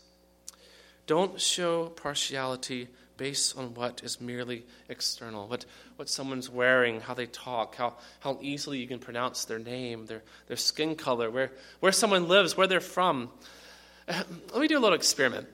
Don't 1.06 1.40
show 1.40 1.86
partiality 1.90 2.88
based 3.16 3.56
on 3.56 3.74
what 3.74 4.02
is 4.04 4.20
merely 4.20 4.64
external, 4.88 5.48
what, 5.48 5.64
what 5.96 6.08
someone's 6.08 6.50
wearing, 6.50 7.00
how 7.00 7.14
they 7.14 7.26
talk, 7.26 7.76
how, 7.76 7.94
how 8.20 8.38
easily 8.42 8.78
you 8.78 8.86
can 8.86 8.98
pronounce 8.98 9.44
their 9.44 9.58
name, 9.58 10.06
their, 10.06 10.22
their 10.48 10.56
skin 10.56 10.96
color, 10.96 11.30
where, 11.30 11.52
where 11.80 11.92
someone 11.92 12.28
lives, 12.28 12.56
where 12.56 12.66
they're 12.66 12.80
from. 12.80 13.30
Let 14.08 14.60
me 14.60 14.68
do 14.68 14.78
a 14.78 14.80
little 14.80 14.96
experiment. 14.96 15.46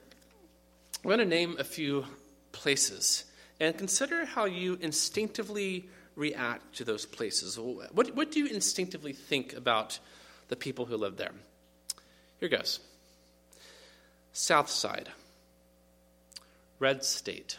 I'm 1.05 1.09
going 1.09 1.19
to 1.19 1.25
name 1.25 1.57
a 1.59 1.65
few 1.65 2.05
places 2.53 3.25
and 3.61 3.77
consider 3.77 4.25
how 4.25 4.47
you 4.47 4.79
instinctively 4.81 5.89
react 6.17 6.77
to 6.77 6.85
those 6.85 7.07
places? 7.07 7.59
What, 7.59 8.15
what 8.15 8.31
do 8.31 8.39
you 8.39 8.47
instinctively 8.47 9.13
think 9.13 9.55
about 9.55 9.99
the 10.49 10.57
people 10.57 10.87
who 10.87 10.97
live 10.97 11.17
there? 11.17 11.33
Here 12.41 12.49
goes 12.49 12.81
South 14.33 14.69
Side, 14.69 15.09
Red 16.79 17.05
State, 17.05 17.59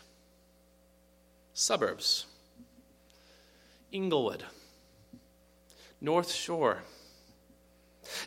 Suburbs, 1.54 2.26
Englewood, 3.92 4.44
North 6.02 6.32
Shore. 6.32 6.84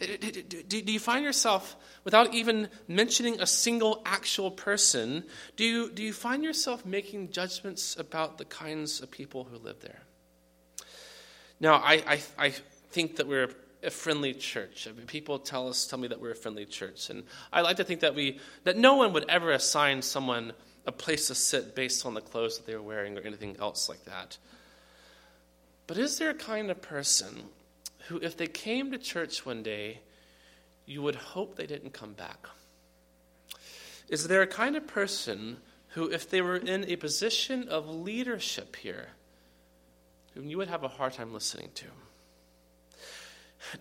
Do 0.00 0.92
you 0.92 0.98
find 0.98 1.22
yourself, 1.22 1.76
without 2.04 2.32
even 2.32 2.68
mentioning 2.88 3.40
a 3.40 3.46
single 3.46 4.00
actual 4.06 4.50
person, 4.50 5.24
do 5.56 5.64
you, 5.64 5.90
do 5.90 6.02
you 6.02 6.14
find 6.14 6.42
yourself 6.42 6.86
making 6.86 7.30
judgments 7.30 7.94
about 7.98 8.38
the 8.38 8.46
kinds 8.46 9.02
of 9.02 9.10
people 9.10 9.44
who 9.44 9.58
live 9.58 9.80
there? 9.80 10.00
Now, 11.60 11.74
I, 11.76 12.02
I, 12.06 12.20
I 12.38 12.50
think 12.90 13.16
that 13.16 13.26
we're 13.26 13.50
a 13.82 13.90
friendly 13.90 14.34
church. 14.34 14.86
I 14.88 14.92
mean, 14.92 15.06
people 15.06 15.38
tell 15.38 15.68
us, 15.68 15.86
tell 15.86 15.98
me 15.98 16.08
that 16.08 16.20
we're 16.20 16.32
a 16.32 16.36
friendly 16.36 16.66
church, 16.66 17.08
and 17.10 17.22
I 17.52 17.60
like 17.60 17.76
to 17.76 17.84
think 17.84 18.00
that 18.00 18.14
we, 18.14 18.40
that 18.64 18.76
no 18.76 18.96
one 18.96 19.12
would 19.12 19.28
ever 19.28 19.52
assign 19.52 20.02
someone 20.02 20.52
a 20.86 20.92
place 20.92 21.28
to 21.28 21.34
sit 21.34 21.74
based 21.74 22.06
on 22.06 22.14
the 22.14 22.20
clothes 22.20 22.58
that 22.58 22.66
they 22.66 22.74
were 22.74 22.82
wearing 22.82 23.18
or 23.18 23.22
anything 23.22 23.56
else 23.58 23.88
like 23.88 24.04
that. 24.04 24.38
But 25.86 25.98
is 25.98 26.18
there 26.18 26.30
a 26.30 26.34
kind 26.34 26.70
of 26.70 26.82
person 26.82 27.44
who, 28.08 28.18
if 28.18 28.36
they 28.36 28.46
came 28.46 28.92
to 28.92 28.98
church 28.98 29.44
one 29.44 29.62
day, 29.62 30.00
you 30.84 31.02
would 31.02 31.16
hope 31.16 31.56
they 31.56 31.66
didn't 31.66 31.92
come 31.92 32.12
back? 32.12 32.46
Is 34.08 34.28
there 34.28 34.42
a 34.42 34.46
kind 34.46 34.76
of 34.76 34.86
person 34.86 35.58
who, 35.88 36.10
if 36.10 36.30
they 36.30 36.40
were 36.40 36.56
in 36.56 36.84
a 36.84 36.96
position 36.96 37.68
of 37.68 37.88
leadership 37.88 38.76
here, 38.76 39.08
whom 40.36 40.48
you 40.48 40.58
would 40.58 40.68
have 40.68 40.84
a 40.84 40.88
hard 40.88 41.14
time 41.14 41.32
listening 41.32 41.70
to. 41.74 41.86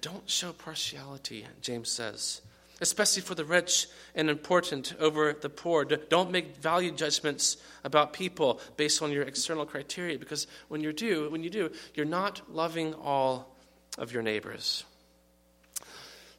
Don't 0.02 0.28
show 0.30 0.54
partiality, 0.54 1.46
James 1.62 1.90
says, 1.90 2.42
especially 2.80 3.22
for 3.22 3.36
the 3.36 3.44
rich 3.44 3.88
and 4.16 4.30
important 4.30 4.96
over 5.00 5.34
the 5.34 5.50
poor. 5.50 5.84
Don't 5.84 6.32
make 6.32 6.56
value 6.58 6.92
judgments 6.92 7.58
about 7.84 8.14
people 8.14 8.62
based 8.78 9.02
on 9.02 9.12
your 9.12 9.24
external 9.24 9.66
criteria, 9.66 10.18
because 10.18 10.48
when 10.70 10.82
you 10.82 10.94
do, 10.94 11.30
when 11.30 11.44
you 11.44 11.50
do, 11.50 11.72
you're 11.94 12.06
not 12.06 12.42
loving 12.50 12.94
all 12.94 13.56
of 13.98 14.14
your 14.14 14.24
neighbors. 14.24 14.86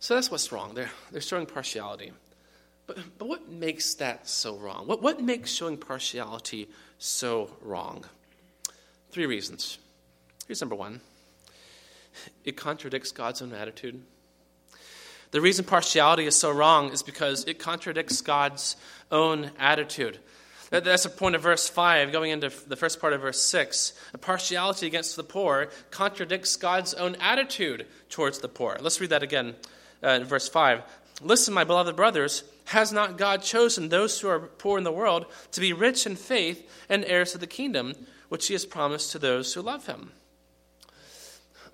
So 0.01 0.15
that's 0.15 0.31
what's 0.31 0.51
wrong. 0.51 0.75
They're, 0.75 0.91
they're 1.13 1.21
showing 1.21 1.47
partiality. 1.47 2.13
But, 2.87 2.99
but 3.19 3.29
what 3.29 3.51
makes 3.51 3.95
that 3.95 4.29
so 4.29 4.57
wrong? 4.57 4.87
What, 4.87 5.03
what 5.03 5.21
makes 5.21 5.53
showing 5.53 5.77
partiality 5.77 6.69
so 6.99 7.51
wrong? 7.61 8.05
Three 9.11 9.27
reasons. 9.27 9.79
Here's 10.47 10.61
number 10.61 10.77
one 10.77 11.01
it 12.45 12.57
contradicts 12.57 13.13
God's 13.13 13.43
own 13.43 13.53
attitude. 13.53 14.03
The 15.33 15.41
reason 15.41 15.65
partiality 15.65 16.25
is 16.27 16.37
so 16.37 16.51
wrong 16.51 16.93
is 16.93 17.03
because 17.03 17.45
it 17.45 17.59
contradicts 17.59 18.23
God's 18.23 18.77
own 19.11 19.51
attitude. 19.59 20.19
That's 20.71 21.05
the 21.05 21.09
point 21.09 21.37
of 21.37 21.43
verse 21.43 21.69
5, 21.69 22.11
going 22.11 22.31
into 22.33 22.51
the 22.67 22.77
first 22.77 23.01
part 23.01 23.13
of 23.13 23.21
verse 23.21 23.41
6. 23.43 23.93
A 24.15 24.19
partiality 24.19 24.87
against 24.87 25.15
the 25.15 25.23
poor 25.23 25.69
contradicts 25.91 26.57
God's 26.57 26.95
own 26.95 27.17
attitude 27.17 27.87
towards 28.09 28.41
the 28.41 28.49
poor. 28.49 28.77
Let's 28.81 29.01
read 29.01 29.11
that 29.11 29.23
again 29.23 29.55
uh, 30.03 30.09
in 30.09 30.25
verse 30.25 30.49
5. 30.49 30.83
Listen, 31.23 31.55
my 31.55 31.65
beloved 31.65 31.97
brothers, 31.97 32.43
has 32.67 32.93
not 32.93 33.17
God 33.17 33.43
chosen 33.43 33.89
those 33.89 34.21
who 34.21 34.29
are 34.29 34.41
poor 34.41 34.77
in 34.77 34.85
the 34.85 34.93
world 34.93 35.27
to 35.53 35.61
be 35.61 35.73
rich 35.73 36.05
in 36.05 36.17
faith 36.17 36.69
and 36.89 37.05
heirs 37.05 37.35
of 37.35 37.41
the 37.41 37.47
kingdom, 37.47 37.95
which 38.29 38.49
he 38.49 38.55
has 38.55 38.67
promised 38.67 39.13
to 39.13 39.19
those 39.19 39.55
who 39.55 39.63
love 39.63 39.87
him? 39.87 40.11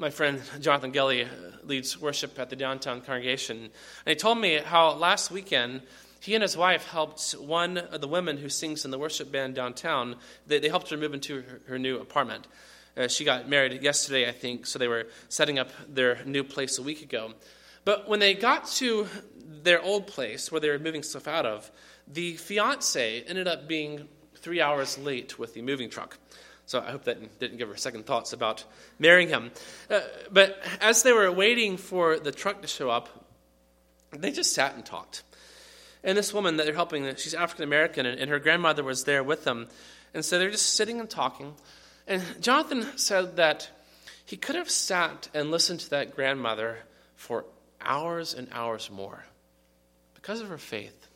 My 0.03 0.11
friend 0.11 0.43
Jonathan 0.61 0.91
Gelly 0.91 1.23
uh, 1.23 1.29
leads 1.63 2.01
worship 2.01 2.37
at 2.41 2.51
the 2.51 2.57
downtown 2.57 3.03
congregation, 3.03 3.57
and 3.57 3.71
he 4.05 4.17
told 4.17 4.39
me 4.39 4.57
how 4.57 4.95
last 4.95 5.31
weekend 5.31 5.83
he 6.19 6.35
and 6.35 6.43
his 6.43 6.57
wife 6.57 6.89
helped 6.89 7.37
one 7.39 7.79
of 7.79 8.01
the 8.01 8.09
women 8.09 8.37
who 8.37 8.49
sings 8.49 8.85
in 8.85 8.91
the 8.91 8.99
worship 8.99 9.31
band 9.31 9.55
downtown. 9.55 10.17
They, 10.49 10.59
they 10.59 10.69
helped 10.69 10.91
her 10.91 10.97
move 10.97 11.15
into 11.15 11.43
her, 11.43 11.61
her 11.69 11.79
new 11.79 12.01
apartment. 12.01 12.49
Uh, 12.97 13.07
she 13.07 13.23
got 13.23 13.49
married 13.49 13.81
yesterday, 13.81 14.29
I 14.29 14.33
think, 14.33 14.67
so 14.67 14.77
they 14.81 14.89
were 14.89 15.07
setting 15.29 15.61
up 15.61 15.71
their 15.89 16.19
new 16.25 16.43
place 16.43 16.79
a 16.79 16.83
week 16.83 17.03
ago. 17.03 17.35
But 17.85 18.09
when 18.09 18.19
they 18.19 18.35
got 18.35 18.67
to 18.79 19.07
their 19.63 19.81
old 19.81 20.09
place 20.09 20.51
where 20.51 20.61
they 20.61 20.71
were 20.71 20.81
moving 20.81 21.05
stuff 21.05 21.29
out 21.29 21.47
of, 21.47 21.71
the 22.13 22.35
fiance 22.39 23.23
ended 23.29 23.47
up 23.47 23.69
being 23.69 24.09
three 24.35 24.61
hours 24.61 24.99
late 24.99 25.39
with 25.39 25.55
the 25.55 25.63
moving 25.63 25.89
truck. 25.89 26.19
So 26.67 26.81
I 26.81 26.91
hope 26.91 27.05
that 27.05 27.39
didn't 27.39 27.59
give 27.59 27.69
her 27.69 27.77
second 27.77 28.07
thoughts 28.07 28.33
about 28.33 28.65
marrying 28.99 29.29
him. 29.29 29.51
Uh, 29.91 30.01
but 30.31 30.59
as 30.81 31.03
they 31.03 31.13
were 31.13 31.31
waiting 31.31 31.77
for 31.77 32.19
the 32.19 32.33
truck 32.33 32.63
to 32.63 32.69
show 32.69 32.89
up, 32.89 33.09
they 34.13 34.31
just 34.31 34.55
sat 34.55 34.75
and 34.75 34.85
talked. 34.85 35.23
And 36.05 36.17
this 36.19 36.35
woman 36.35 36.57
that 36.57 36.65
they're 36.65 36.75
helping, 36.75 37.15
she's 37.17 37.35
African 37.35 37.65
American, 37.65 38.07
and, 38.07 38.19
and 38.19 38.31
her 38.31 38.39
grandmother 38.39 38.83
was 38.83 39.05
there 39.05 39.23
with 39.23 39.45
them. 39.45 39.69
And 40.15 40.25
so 40.25 40.39
they're 40.39 40.51
just 40.51 40.75
sitting 40.75 41.01
and 41.01 41.09
talking. 41.09 41.55
And 42.07 42.23
Jonathan 42.41 42.87
said 42.97 43.37
that 43.37 43.71
he 44.25 44.37
could 44.37 44.57
have 44.57 44.71
sat 44.71 45.29
and 45.35 45.51
listened 45.51 45.81
to 45.81 45.91
that 45.91 46.15
grandmother 46.15 46.79
for 47.17 47.45
hours 47.81 48.35
and 48.35 48.49
hours 48.53 48.91
more 48.91 49.25
because 50.15 50.41
of 50.41 50.49
her 50.49 50.59
faith. 50.59 51.09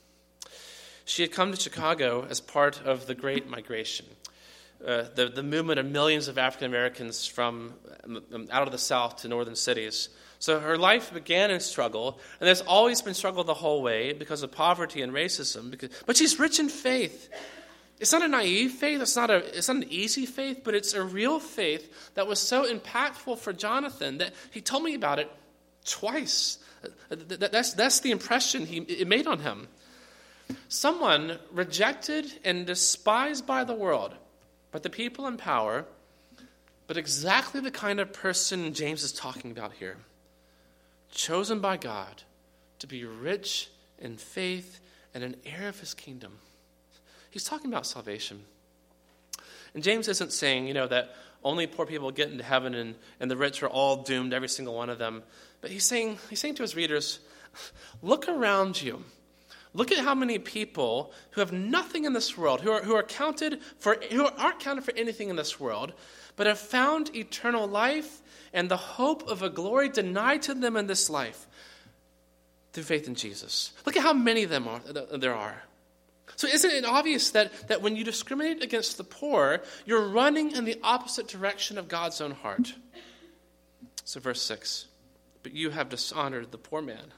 She 1.05 1.23
had 1.23 1.33
come 1.33 1.53
to 1.53 1.61
Chicago 1.61 2.27
as 2.29 2.41
part 2.41 2.81
of 2.83 3.07
the 3.07 3.15
Great 3.15 3.49
Migration, 3.49 4.07
uh, 4.85 5.05
the, 5.15 5.29
the 5.29 5.43
movement 5.43 5.79
of 5.79 5.87
millions 5.87 6.29
of 6.29 6.39
African 6.39 6.67
Americans 6.67 7.27
from 7.27 7.75
um, 8.05 8.49
out 8.51 8.67
of 8.67 8.73
the 8.73 8.79
South 8.79 9.17
to 9.19 9.29
northern 9.29 9.57
cities. 9.57 10.09
So 10.39 10.61
her 10.61 10.77
life 10.77 11.15
began 11.15 11.51
in 11.51 11.61
struggle, 11.61 12.21
and 12.41 12.47
there's 12.47 12.61
always 12.61 13.01
been 13.01 13.15
struggle 13.15 13.43
the 13.45 13.55
whole 13.55 13.83
way 13.83 14.13
because 14.13 14.43
of 14.43 14.53
poverty 14.53 15.03
and 15.03 15.13
racism. 15.13 15.71
Because, 15.71 15.91
but 16.05 16.17
she's 16.17 16.39
rich 16.39 16.61
in 16.61 16.69
faith. 16.69 17.31
It's 17.99 18.13
not 18.13 18.23
a 18.23 18.29
naive 18.29 18.73
faith, 18.73 19.01
it's 19.01 19.17
not, 19.17 19.31
a, 19.31 19.37
it's 19.57 19.69
not 19.69 19.79
an 19.79 19.87
easy 19.89 20.27
faith, 20.27 20.61
but 20.63 20.75
it's 20.75 20.93
a 20.93 21.03
real 21.03 21.41
faith 21.41 22.13
that 22.15 22.27
was 22.27 22.39
so 22.39 22.71
impactful 22.71 23.39
for 23.39 23.55
Jonathan 23.55 24.19
that 24.19 24.35
he 24.51 24.61
told 24.61 24.83
me 24.83 24.95
about 24.95 25.19
it 25.19 25.31
twice. 25.87 26.59
That's, 27.09 27.73
that's 27.73 28.01
the 28.01 28.11
impression 28.11 28.67
he, 28.67 28.79
it 28.81 29.09
made 29.09 29.27
on 29.27 29.39
him. 29.39 29.69
Someone 30.69 31.39
rejected 31.51 32.31
and 32.45 32.67
despised 32.67 33.47
by 33.47 33.65
the 33.65 33.75
world, 33.75 34.15
but 34.77 34.83
the 34.83 34.91
people 34.91 35.27
in 35.27 35.39
power, 35.39 35.87
but 36.87 36.99
exactly 36.99 37.63
the 37.63 37.71
kind 37.71 37.99
of 37.99 38.13
person 38.13 38.75
James 38.75 39.03
is 39.03 39.11
talking 39.11 39.51
about 39.51 39.73
here 39.73 39.97
chosen 41.11 41.61
by 41.61 41.79
God 41.79 42.25
to 42.81 42.87
be 42.87 43.03
rich 43.07 43.71
in 43.99 44.19
faith 44.19 44.81
and 45.15 45.25
an 45.25 45.37
heir 45.47 45.71
of 45.71 45.81
his 45.81 45.95
kingdom. 45.95 46.41
He's 47.31 47.45
talking 47.45 47.73
about 47.73 47.87
salvation. 47.87 48.43
And 49.73 49.83
James 49.83 50.09
isn't 50.09 50.31
saying, 50.31 50.69
you 50.69 50.75
know, 50.75 50.87
that 50.89 51.15
only 51.43 51.67
poor 51.67 51.87
people 51.87 52.11
get 52.11 52.31
into 52.31 52.45
heaven 52.45 52.75
and, 52.75 52.97
and 53.19 53.31
the 53.31 53.37
rich 53.39 53.63
are 53.63 53.71
all 53.71 54.03
doomed, 54.03 54.35
every 54.35 54.51
single 54.51 54.75
one 54.75 54.91
of 54.91 54.99
them. 54.99 55.23
But 55.63 55.71
he's 55.71 55.87
saying, 55.87 56.19
he's 56.29 56.41
saying 56.41 56.57
to 56.57 56.63
his 56.63 56.77
readers, 56.77 57.21
look 58.03 58.29
around 58.29 58.83
you. 58.83 59.03
Look 59.77 59.93
at 59.93 59.99
how 59.99 60.15
many 60.15 60.39
people 60.39 61.13
who 61.33 61.43
have 61.43 61.53
nothing 61.53 62.07
in 62.07 62.15
this 62.15 62.37
world, 62.37 62.63
who 62.63 62.71
are, 62.71 62.83
who 62.83 62.95
are 62.95 63.03
counted 63.03 63.61
for, 63.79 63.97
who 64.11 64.27
aren't 64.27 64.59
counted 64.59 64.85
for 64.85 64.95
anything 64.97 65.29
in 65.29 65.37
this 65.37 65.61
world, 65.61 65.93
but 66.35 66.47
have 66.47 66.59
found 66.59 67.15
eternal 67.15 67.67
life 67.67 68.23
and 68.55 68.71
the 68.71 68.77
hope 68.79 69.29
of 69.29 69.43
a 69.43 69.51
glory 69.51 69.91
denied 69.91 70.41
to 70.43 70.55
them 70.55 70.79
in 70.79 70.87
this 70.87 71.11
life 71.11 71.47
through 72.73 72.85
faith 72.85 73.07
in 73.07 73.15
Jesus. 73.15 73.73
Look 73.85 73.97
at 73.97 74.03
how 74.03 74.15
many 74.15 74.45
of 74.45 74.51
them 74.51 74.67
are, 74.67 74.81
there 75.19 75.35
are. 75.35 75.63
So, 76.37 76.49
isn't 76.49 76.71
it 76.71 76.85
obvious 76.87 77.31
that, 77.33 77.69
that 77.69 77.83
when 77.83 77.97
you 77.97 78.03
discriminate 78.05 78.63
against 78.63 78.97
the 78.97 79.05
poor, 79.05 79.63
you're 79.85 80.09
running 80.09 80.53
in 80.53 80.65
the 80.65 80.81
opposite 80.83 81.29
direction 81.29 81.77
of 81.77 81.87
God's 81.87 82.23
own 82.23 82.33
heart? 82.33 82.75
So, 84.05 84.21
verse 84.21 84.41
6 84.41 84.87
But 85.43 85.53
you 85.53 85.69
have 85.71 85.91
dishonored 85.91 86.51
the 86.51 86.59
poor 86.59 86.81
man, 86.81 87.13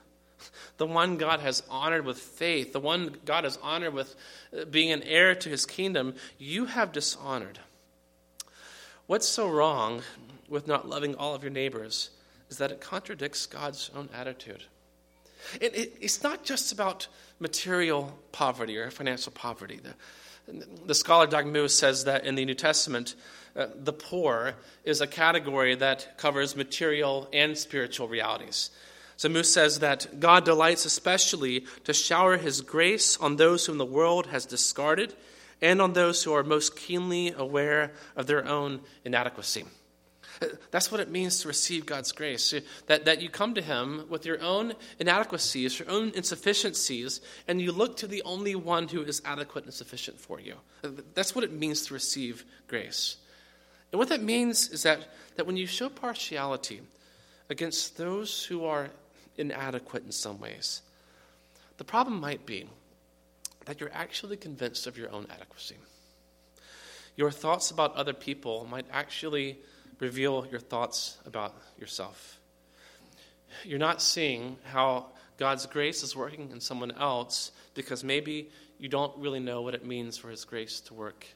the 0.77 0.87
one 0.87 1.17
God 1.17 1.41
has 1.41 1.63
honored 1.71 2.05
with 2.05 2.19
faith, 2.19 2.73
the 2.73 2.81
one 2.81 3.17
God 3.25 3.45
has 3.45 3.59
honored 3.63 3.95
with 3.95 4.15
uh, 4.57 4.65
being 4.65 4.93
an 4.93 5.03
heir 5.03 5.35
to 5.35 5.49
his 5.49 5.67
kingdom, 5.67 6.15
you 6.39 6.67
have 6.67 6.93
dishonored. 6.93 7.59
What's 9.07 9.29
so 9.29 9.49
wrong 9.49 10.03
with 10.49 10.67
not 10.67 10.89
loving 10.89 11.15
all 11.15 11.35
of 11.35 11.43
your 11.43 11.53
neighbors 11.53 12.11
is 12.51 12.59
that 12.59 12.71
it 12.71 12.81
contradicts 12.81 13.47
God's 13.47 13.91
own 13.95 14.09
attitude. 14.15 14.65
It, 15.61 15.75
it, 15.75 15.93
it's 16.01 16.23
not 16.23 16.45
just 16.45 16.73
about 16.73 17.09
material 17.39 18.19
poverty 18.33 18.77
or 18.77 18.91
financial 18.91 19.33
poverty. 19.33 19.81
The, 19.83 20.67
the 20.87 20.95
scholar 20.95 21.27
Doug 21.27 21.47
Moo 21.47 21.69
says 21.69 22.05
that 22.05 22.25
in 22.25 22.35
the 22.35 22.45
New 22.45 22.55
Testament, 22.55 23.15
uh, 23.57 23.67
the 23.75 23.93
poor 23.93 24.55
is 24.85 25.01
a 25.01 25.07
category 25.07 25.75
that 25.75 26.17
covers 26.19 26.57
material 26.57 27.29
and 27.33 27.57
spiritual 27.57 28.09
realities. 28.09 28.71
So 29.19 29.43
says 29.43 29.81
that 29.81 30.21
God 30.21 30.45
delights 30.45 30.85
especially 30.85 31.67
to 31.85 31.93
shower 31.93 32.37
his 32.37 32.61
grace 32.61 33.17
on 33.17 33.35
those 33.35 33.67
whom 33.67 33.77
the 33.77 33.85
world 33.85 34.29
has 34.29 34.47
discarded 34.47 35.13
and 35.61 35.83
on 35.83 35.93
those 35.93 36.23
who 36.23 36.33
are 36.33 36.45
most 36.45 36.77
keenly 36.77 37.33
aware 37.37 37.91
of 38.15 38.29
their 38.29 38.47
own 38.47 38.81
inadequacy. 39.05 39.65
That's 40.71 40.93
what 40.93 41.01
it 41.01 41.11
means 41.11 41.41
to 41.41 41.49
receive 41.49 41.85
God's 41.85 42.13
grace. 42.13 42.55
That, 42.87 43.07
that 43.07 43.21
you 43.21 43.29
come 43.29 43.55
to 43.55 43.61
Him 43.61 44.05
with 44.09 44.25
your 44.25 44.41
own 44.41 44.75
inadequacies, 45.01 45.81
your 45.81 45.91
own 45.91 46.13
insufficiencies, 46.15 47.21
and 47.49 47.61
you 47.61 47.73
look 47.73 47.97
to 47.97 48.07
the 48.07 48.23
only 48.23 48.55
one 48.55 48.87
who 48.87 49.03
is 49.03 49.21
adequate 49.25 49.65
and 49.65 49.75
sufficient 49.75 50.21
for 50.21 50.39
you. 50.39 50.55
That's 51.15 51.35
what 51.35 51.43
it 51.43 51.53
means 51.53 51.87
to 51.87 51.95
receive 51.95 52.45
grace. 52.69 53.17
And 53.91 53.99
what 53.99 54.11
that 54.11 54.23
means 54.23 54.69
is 54.69 54.85
that, 54.85 55.09
that 55.35 55.47
when 55.47 55.57
you 55.57 55.67
show 55.67 55.89
partiality 55.89 56.83
against 57.51 57.97
those 57.97 58.45
who 58.45 58.65
are 58.65 58.91
inadequate 59.39 60.05
in 60.05 60.13
some 60.13 60.41
ways, 60.41 60.83
the 61.77 61.85
problem 61.85 62.21
might 62.21 62.45
be 62.45 62.67
that 63.67 63.81
you're 63.81 63.93
actually 63.93 64.37
convinced 64.37 64.87
of 64.87 64.97
your 64.97 65.13
own 65.13 65.27
adequacy. 65.31 65.77
Your 67.17 67.31
thoughts 67.31 67.71
about 67.71 67.95
other 67.97 68.13
people 68.13 68.67
might 68.71 68.87
actually 68.93 69.59
reveal 69.99 70.47
your 70.51 70.61
thoughts 70.61 71.19
about 71.27 71.55
yourself. 71.79 72.39
You're 73.65 73.79
not 73.79 74.01
seeing 74.01 74.57
how 74.65 75.07
God's 75.37 75.67
grace 75.67 76.03
is 76.03 76.15
working 76.15 76.51
in 76.53 76.61
someone 76.61 76.93
else 76.93 77.53
because 77.75 78.05
maybe 78.05 78.51
you 78.79 78.89
don't 78.89 79.17
really 79.19 79.41
know 79.41 79.63
what 79.63 79.75
it 79.75 79.85
means 79.85 80.17
for 80.17 80.31
His 80.31 80.45
grace 80.45 80.81
to 80.83 80.95
work 80.95 81.27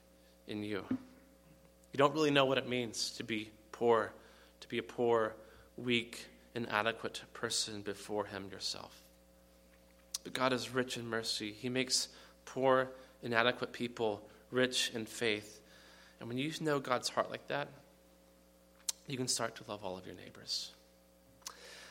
in 0.47 0.63
you. 0.63 0.85
You 0.91 1.99
don't 1.99 2.15
really 2.15 2.31
know 2.31 2.45
what 2.45 2.59
it 2.59 2.69
means 2.69 3.11
to 3.13 3.25
be 3.25 3.51
poor, 3.73 4.13
to 4.61 4.69
be 4.69 4.79
a 4.79 4.83
poor, 4.83 5.35
weak, 5.77 6.27
inadequate 6.55 7.23
person 7.33 7.83
before 7.83 8.27
Him 8.27 8.49
yourself. 8.51 9.01
But 10.25 10.33
God 10.33 10.53
is 10.53 10.75
rich 10.75 10.97
in 10.97 11.07
mercy. 11.07 11.53
He 11.53 11.69
makes 11.69 12.09
poor, 12.45 12.89
inadequate 13.23 13.73
people 13.73 14.23
rich 14.51 14.91
in 14.95 15.07
faith. 15.07 15.61
And 16.21 16.29
when 16.29 16.39
you 16.39 16.53
know 16.61 16.79
God's 16.79 17.09
heart 17.09 17.31
like 17.31 17.49
that, 17.49 17.69
you 19.07 19.17
can 19.17 19.29
start 19.29 19.57
to 19.57 19.65
love 19.67 19.85
all 19.85 19.99
of 19.99 20.07
your 20.07 20.15
neighbors. 20.15 20.73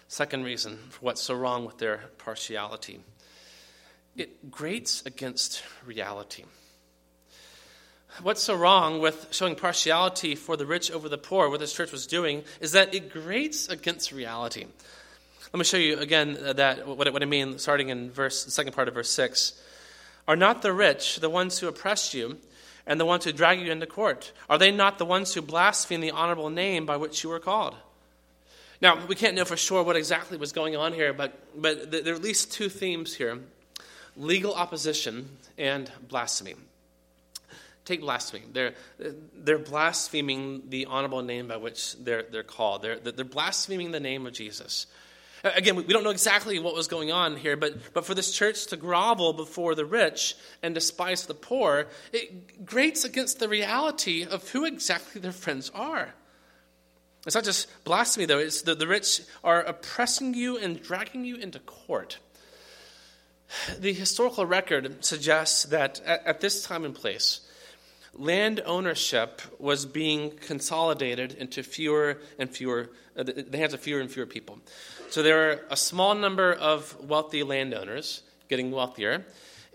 Second 0.07 0.43
reason 0.43 0.77
for 0.89 0.99
what's 1.01 1.21
so 1.21 1.33
wrong 1.33 1.65
with 1.65 1.77
their 1.77 2.05
partiality 2.17 3.01
it 4.15 4.51
grates 4.51 5.05
against 5.05 5.63
reality. 5.85 6.43
What's 8.23 8.43
so 8.43 8.53
wrong 8.53 8.99
with 8.99 9.29
showing 9.31 9.55
partiality 9.55 10.35
for 10.35 10.55
the 10.55 10.65
rich 10.67 10.91
over 10.91 11.09
the 11.09 11.17
poor, 11.17 11.49
what 11.49 11.59
this 11.59 11.73
church 11.73 11.91
was 11.91 12.05
doing, 12.05 12.43
is 12.59 12.73
that 12.73 12.93
it 12.93 13.11
grates 13.11 13.67
against 13.67 14.11
reality. 14.11 14.67
Let 15.51 15.57
me 15.57 15.63
show 15.63 15.77
you 15.77 15.97
again 15.97 16.37
that 16.39 16.87
what, 16.87 17.11
what 17.11 17.23
I 17.23 17.25
mean, 17.25 17.57
starting 17.57 17.89
in 17.89 18.11
verse, 18.11 18.45
the 18.45 18.51
second 18.51 18.73
part 18.73 18.87
of 18.87 18.93
verse 18.93 19.09
6. 19.09 19.59
Are 20.27 20.35
not 20.35 20.61
the 20.61 20.71
rich 20.71 21.19
the 21.19 21.31
ones 21.31 21.57
who 21.57 21.67
oppress 21.67 22.13
you 22.13 22.37
and 22.85 22.99
the 22.99 23.05
ones 23.05 23.25
who 23.25 23.31
drag 23.31 23.59
you 23.59 23.71
into 23.71 23.87
court? 23.87 24.31
Are 24.47 24.59
they 24.59 24.71
not 24.71 24.99
the 24.99 25.05
ones 25.05 25.33
who 25.33 25.41
blaspheme 25.41 26.01
the 26.01 26.11
honorable 26.11 26.51
name 26.51 26.85
by 26.85 26.97
which 26.97 27.23
you 27.23 27.29
were 27.31 27.39
called? 27.39 27.75
Now, 28.81 29.03
we 29.07 29.15
can't 29.15 29.35
know 29.35 29.45
for 29.45 29.57
sure 29.57 29.81
what 29.81 29.95
exactly 29.95 30.37
was 30.37 30.51
going 30.51 30.75
on 30.75 30.93
here, 30.93 31.11
but, 31.11 31.33
but 31.59 31.89
there 31.89 32.13
are 32.13 32.17
at 32.17 32.21
least 32.21 32.51
two 32.51 32.69
themes 32.69 33.15
here 33.15 33.39
legal 34.15 34.53
opposition 34.53 35.37
and 35.57 35.91
blasphemy. 36.07 36.53
Take 37.85 38.01
blasphemy. 38.01 38.43
They're, 38.51 38.73
they're 39.35 39.57
blaspheming 39.57 40.63
the 40.69 40.85
honorable 40.85 41.23
name 41.23 41.47
by 41.47 41.57
which 41.57 41.95
they're, 41.97 42.23
they're 42.23 42.43
called. 42.43 42.83
They're, 42.83 42.99
they're 42.99 43.25
blaspheming 43.25 43.91
the 43.91 43.99
name 43.99 44.27
of 44.27 44.33
Jesus. 44.33 44.85
Again, 45.43 45.75
we 45.75 45.83
don't 45.83 46.03
know 46.03 46.11
exactly 46.11 46.59
what 46.59 46.75
was 46.75 46.87
going 46.87 47.11
on 47.11 47.35
here, 47.35 47.57
but, 47.57 47.93
but 47.93 48.05
for 48.05 48.13
this 48.13 48.31
church 48.31 48.67
to 48.67 48.77
grovel 48.77 49.33
before 49.33 49.73
the 49.73 49.85
rich 49.85 50.35
and 50.61 50.75
despise 50.75 51.25
the 51.25 51.33
poor, 51.33 51.87
it 52.13 52.63
grates 52.63 53.05
against 53.05 53.39
the 53.39 53.49
reality 53.49 54.23
of 54.23 54.47
who 54.49 54.65
exactly 54.65 55.19
their 55.19 55.31
friends 55.31 55.71
are. 55.73 56.13
It's 57.25 57.33
not 57.35 57.43
just 57.43 57.67
blasphemy, 57.83 58.27
though, 58.27 58.37
it's 58.37 58.61
that 58.63 58.77
the 58.77 58.87
rich 58.87 59.21
are 59.43 59.61
oppressing 59.61 60.35
you 60.35 60.57
and 60.57 60.81
dragging 60.81 61.25
you 61.25 61.37
into 61.37 61.57
court. 61.59 62.19
The 63.79 63.93
historical 63.93 64.45
record 64.45 65.03
suggests 65.03 65.63
that 65.65 66.01
at, 66.05 66.25
at 66.25 66.41
this 66.41 66.63
time 66.63 66.85
and 66.85 66.93
place, 66.93 67.41
land 68.13 68.61
ownership 68.65 69.41
was 69.59 69.85
being 69.85 70.31
consolidated 70.31 71.33
into 71.33 71.63
fewer 71.63 72.19
and 72.37 72.49
fewer, 72.49 72.89
uh, 73.17 73.23
the 73.23 73.57
hands 73.57 73.73
of 73.73 73.79
fewer 73.79 74.01
and 74.01 74.11
fewer 74.11 74.25
people. 74.25 74.59
So 75.09 75.23
there 75.23 75.35
were 75.35 75.65
a 75.69 75.77
small 75.77 76.15
number 76.15 76.53
of 76.53 76.95
wealthy 77.01 77.43
landowners 77.43 78.23
getting 78.49 78.71
wealthier, 78.71 79.25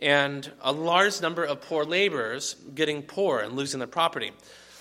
and 0.01 0.51
a 0.61 0.73
large 0.73 1.23
number 1.23 1.43
of 1.43 1.63
poor 1.63 1.85
laborers 1.85 2.55
getting 2.75 3.03
poor 3.03 3.41
and 3.41 3.55
losing 3.55 3.79
their 3.79 3.87
property. 3.89 4.33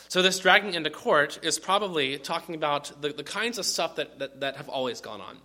So 0.10 0.22
this 0.22 0.40
dragging 0.40 0.74
into 0.74 0.90
court 0.90 1.40
is 1.42 1.58
probably 1.58 2.18
talking 2.18 2.56
about 2.56 3.02
the, 3.02 3.10
the 3.10 3.24
kinds 3.24 3.58
of 3.58 3.66
stuff 3.66 3.96
that, 3.96 4.20
that, 4.20 4.42
that 4.42 4.58
have 4.58 4.70
always 4.70 5.02
gone 5.02 5.22
on. 5.22 5.38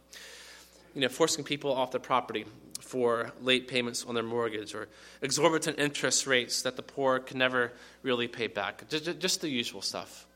You 0.94 1.02
know, 1.02 1.08
forcing 1.08 1.44
people 1.44 1.72
off 1.72 1.92
their 1.92 2.00
property, 2.00 2.44
for 2.80 3.32
late 3.40 3.68
payments 3.68 4.04
on 4.04 4.14
their 4.14 4.24
mortgage 4.24 4.74
or 4.74 4.88
exorbitant 5.22 5.78
interest 5.78 6.26
rates 6.26 6.62
that 6.62 6.76
the 6.76 6.82
poor 6.82 7.18
can 7.18 7.38
never 7.38 7.72
really 8.02 8.26
pay 8.26 8.46
back. 8.46 8.88
Just 8.88 9.40
the 9.40 9.48
usual 9.48 9.82
stuff. 9.82 10.26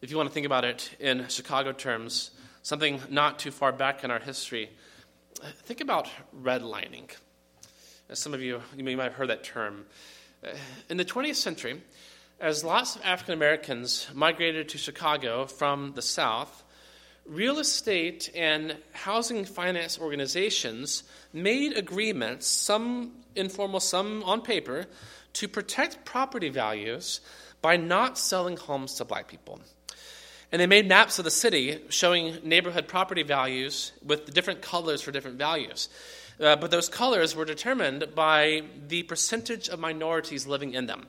If 0.00 0.10
you 0.10 0.16
want 0.16 0.28
to 0.28 0.32
think 0.32 0.46
about 0.46 0.64
it 0.64 0.94
in 1.00 1.26
Chicago 1.28 1.72
terms, 1.72 2.30
something 2.62 3.00
not 3.10 3.38
too 3.38 3.50
far 3.50 3.72
back 3.72 4.04
in 4.04 4.10
our 4.10 4.20
history, 4.20 4.70
think 5.64 5.80
about 5.80 6.08
redlining. 6.42 7.10
As 8.08 8.18
some 8.18 8.32
of 8.32 8.40
you, 8.40 8.62
you 8.76 8.84
might 8.84 8.98
have 9.02 9.14
heard 9.14 9.28
that 9.28 9.44
term. 9.44 9.86
In 10.88 10.96
the 10.96 11.04
20th 11.04 11.34
century, 11.34 11.82
as 12.40 12.62
lots 12.62 12.94
of 12.94 13.02
African 13.04 13.34
Americans 13.34 14.08
migrated 14.14 14.68
to 14.68 14.78
Chicago 14.78 15.46
from 15.46 15.94
the 15.94 16.02
South, 16.02 16.62
real 17.28 17.58
estate 17.58 18.30
and 18.34 18.76
housing 18.92 19.44
finance 19.44 19.98
organizations 19.98 21.02
made 21.32 21.76
agreements, 21.76 22.46
some 22.46 23.12
informal, 23.36 23.80
some 23.80 24.22
on 24.24 24.40
paper, 24.40 24.86
to 25.34 25.46
protect 25.46 26.04
property 26.04 26.48
values 26.48 27.20
by 27.60 27.76
not 27.76 28.18
selling 28.18 28.56
homes 28.56 28.94
to 28.94 29.04
black 29.04 29.28
people. 29.28 29.60
And 30.50 30.60
they 30.60 30.66
made 30.66 30.88
maps 30.88 31.18
of 31.18 31.24
the 31.24 31.30
city 31.30 31.78
showing 31.90 32.38
neighborhood 32.42 32.88
property 32.88 33.22
values 33.22 33.92
with 34.04 34.32
different 34.32 34.62
colors 34.62 35.02
for 35.02 35.12
different 35.12 35.36
values. 35.36 35.90
Uh, 36.40 36.56
but 36.56 36.70
those 36.70 36.88
colors 36.88 37.36
were 37.36 37.44
determined 37.44 38.14
by 38.14 38.62
the 38.86 39.02
percentage 39.02 39.68
of 39.68 39.78
minorities 39.78 40.46
living 40.46 40.72
in 40.72 40.86
them. 40.86 41.06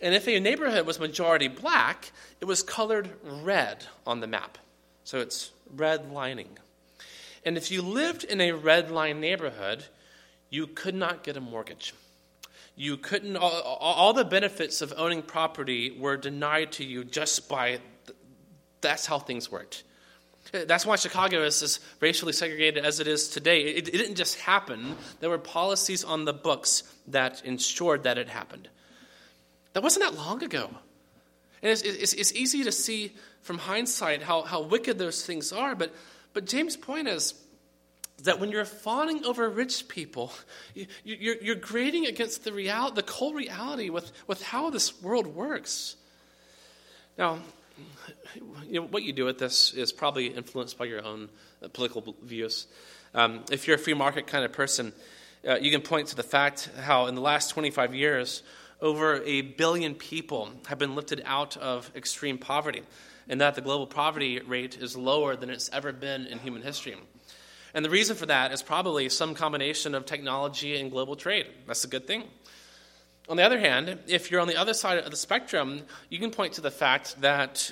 And 0.00 0.14
if 0.14 0.26
a 0.26 0.40
neighborhood 0.40 0.86
was 0.86 0.98
majority 0.98 1.48
black, 1.48 2.12
it 2.40 2.46
was 2.46 2.62
colored 2.62 3.10
red 3.22 3.84
on 4.06 4.20
the 4.20 4.26
map. 4.26 4.56
So 5.04 5.18
it's 5.18 5.50
redlining. 5.74 6.48
And 7.44 7.56
if 7.56 7.70
you 7.70 7.82
lived 7.82 8.24
in 8.24 8.40
a 8.40 8.52
red 8.52 8.90
line 8.90 9.20
neighborhood, 9.20 9.84
you 10.48 10.66
could 10.66 10.94
not 10.94 11.24
get 11.24 11.36
a 11.36 11.40
mortgage. 11.40 11.94
You 12.76 12.96
couldn't, 12.96 13.36
all, 13.36 13.50
all 13.50 14.12
the 14.12 14.24
benefits 14.24 14.80
of 14.80 14.94
owning 14.96 15.22
property 15.22 15.96
were 15.98 16.16
denied 16.16 16.72
to 16.72 16.84
you 16.84 17.04
just 17.04 17.48
by 17.48 17.80
that's 18.82 19.06
how 19.06 19.18
things 19.18 19.50
worked. 19.50 19.84
That's 20.50 20.84
why 20.84 20.96
Chicago 20.96 21.44
is 21.44 21.62
as 21.62 21.80
racially 22.00 22.32
segregated 22.32 22.84
as 22.84 23.00
it 23.00 23.06
is 23.06 23.28
today. 23.28 23.62
It, 23.62 23.88
it, 23.88 23.92
didn't 23.92 24.16
just 24.16 24.38
happen, 24.40 24.96
there 25.20 25.30
were 25.30 25.38
policies 25.38 26.04
on 26.04 26.24
the 26.24 26.32
books 26.32 26.82
that 27.06 27.42
ensured 27.44 28.02
that 28.02 28.18
it 28.18 28.28
happened. 28.28 28.68
That 29.72 29.82
wasn't 29.82 30.04
that 30.04 30.18
long 30.18 30.42
ago. 30.42 30.68
And 31.62 31.70
it's, 31.70 31.82
it's, 31.82 32.12
it's 32.12 32.32
easy 32.32 32.64
to 32.64 32.72
see 32.72 33.12
from 33.42 33.58
hindsight 33.58 34.22
how, 34.22 34.42
how 34.42 34.62
wicked 34.62 34.98
those 34.98 35.24
things 35.24 35.52
are. 35.52 35.74
But, 35.74 35.94
but 36.32 36.46
James' 36.46 36.76
point 36.76 37.08
is 37.08 37.34
that 38.24 38.40
when 38.40 38.50
you're 38.50 38.64
fawning 38.64 39.24
over 39.24 39.48
rich 39.48 39.88
people, 39.88 40.32
you, 40.74 40.86
you're, 41.04 41.36
you're 41.36 41.54
grading 41.54 42.06
against 42.06 42.44
the, 42.44 42.52
real, 42.52 42.90
the 42.90 43.02
cold 43.02 43.36
reality 43.36 43.90
with, 43.90 44.12
with 44.26 44.42
how 44.42 44.70
this 44.70 45.00
world 45.02 45.26
works. 45.26 45.96
Now, 47.18 47.40
you 48.66 48.80
know, 48.80 48.86
what 48.86 49.02
you 49.02 49.12
do 49.12 49.24
with 49.24 49.38
this 49.38 49.72
is 49.74 49.92
probably 49.92 50.26
influenced 50.26 50.78
by 50.78 50.86
your 50.86 51.04
own 51.04 51.28
uh, 51.62 51.68
political 51.68 52.16
views. 52.22 52.66
Um, 53.14 53.44
if 53.50 53.66
you're 53.66 53.76
a 53.76 53.78
free 53.78 53.94
market 53.94 54.26
kind 54.26 54.44
of 54.44 54.52
person, 54.52 54.92
uh, 55.46 55.56
you 55.56 55.70
can 55.70 55.82
point 55.82 56.08
to 56.08 56.16
the 56.16 56.22
fact 56.22 56.70
how 56.80 57.06
in 57.06 57.14
the 57.14 57.20
last 57.20 57.50
25 57.50 57.94
years, 57.94 58.42
over 58.82 59.22
a 59.22 59.40
billion 59.42 59.94
people 59.94 60.50
have 60.66 60.78
been 60.78 60.94
lifted 60.94 61.22
out 61.24 61.56
of 61.56 61.90
extreme 61.94 62.36
poverty 62.36 62.82
and 63.28 63.40
that 63.40 63.54
the 63.54 63.60
global 63.60 63.86
poverty 63.86 64.40
rate 64.40 64.76
is 64.76 64.96
lower 64.96 65.36
than 65.36 65.48
it's 65.48 65.70
ever 65.72 65.92
been 65.92 66.26
in 66.26 66.40
human 66.40 66.60
history. 66.60 66.96
And 67.72 67.84
the 67.84 67.90
reason 67.90 68.16
for 68.16 68.26
that 68.26 68.52
is 68.52 68.62
probably 68.62 69.08
some 69.08 69.34
combination 69.34 69.94
of 69.94 70.04
technology 70.04 70.78
and 70.78 70.90
global 70.90 71.16
trade. 71.16 71.46
That's 71.66 71.84
a 71.84 71.88
good 71.88 72.06
thing. 72.06 72.24
On 73.28 73.36
the 73.36 73.44
other 73.44 73.58
hand, 73.58 74.00
if 74.08 74.30
you're 74.30 74.40
on 74.40 74.48
the 74.48 74.56
other 74.56 74.74
side 74.74 74.98
of 74.98 75.10
the 75.10 75.16
spectrum, 75.16 75.82
you 76.10 76.18
can 76.18 76.32
point 76.32 76.54
to 76.54 76.60
the 76.60 76.72
fact 76.72 77.20
that 77.20 77.70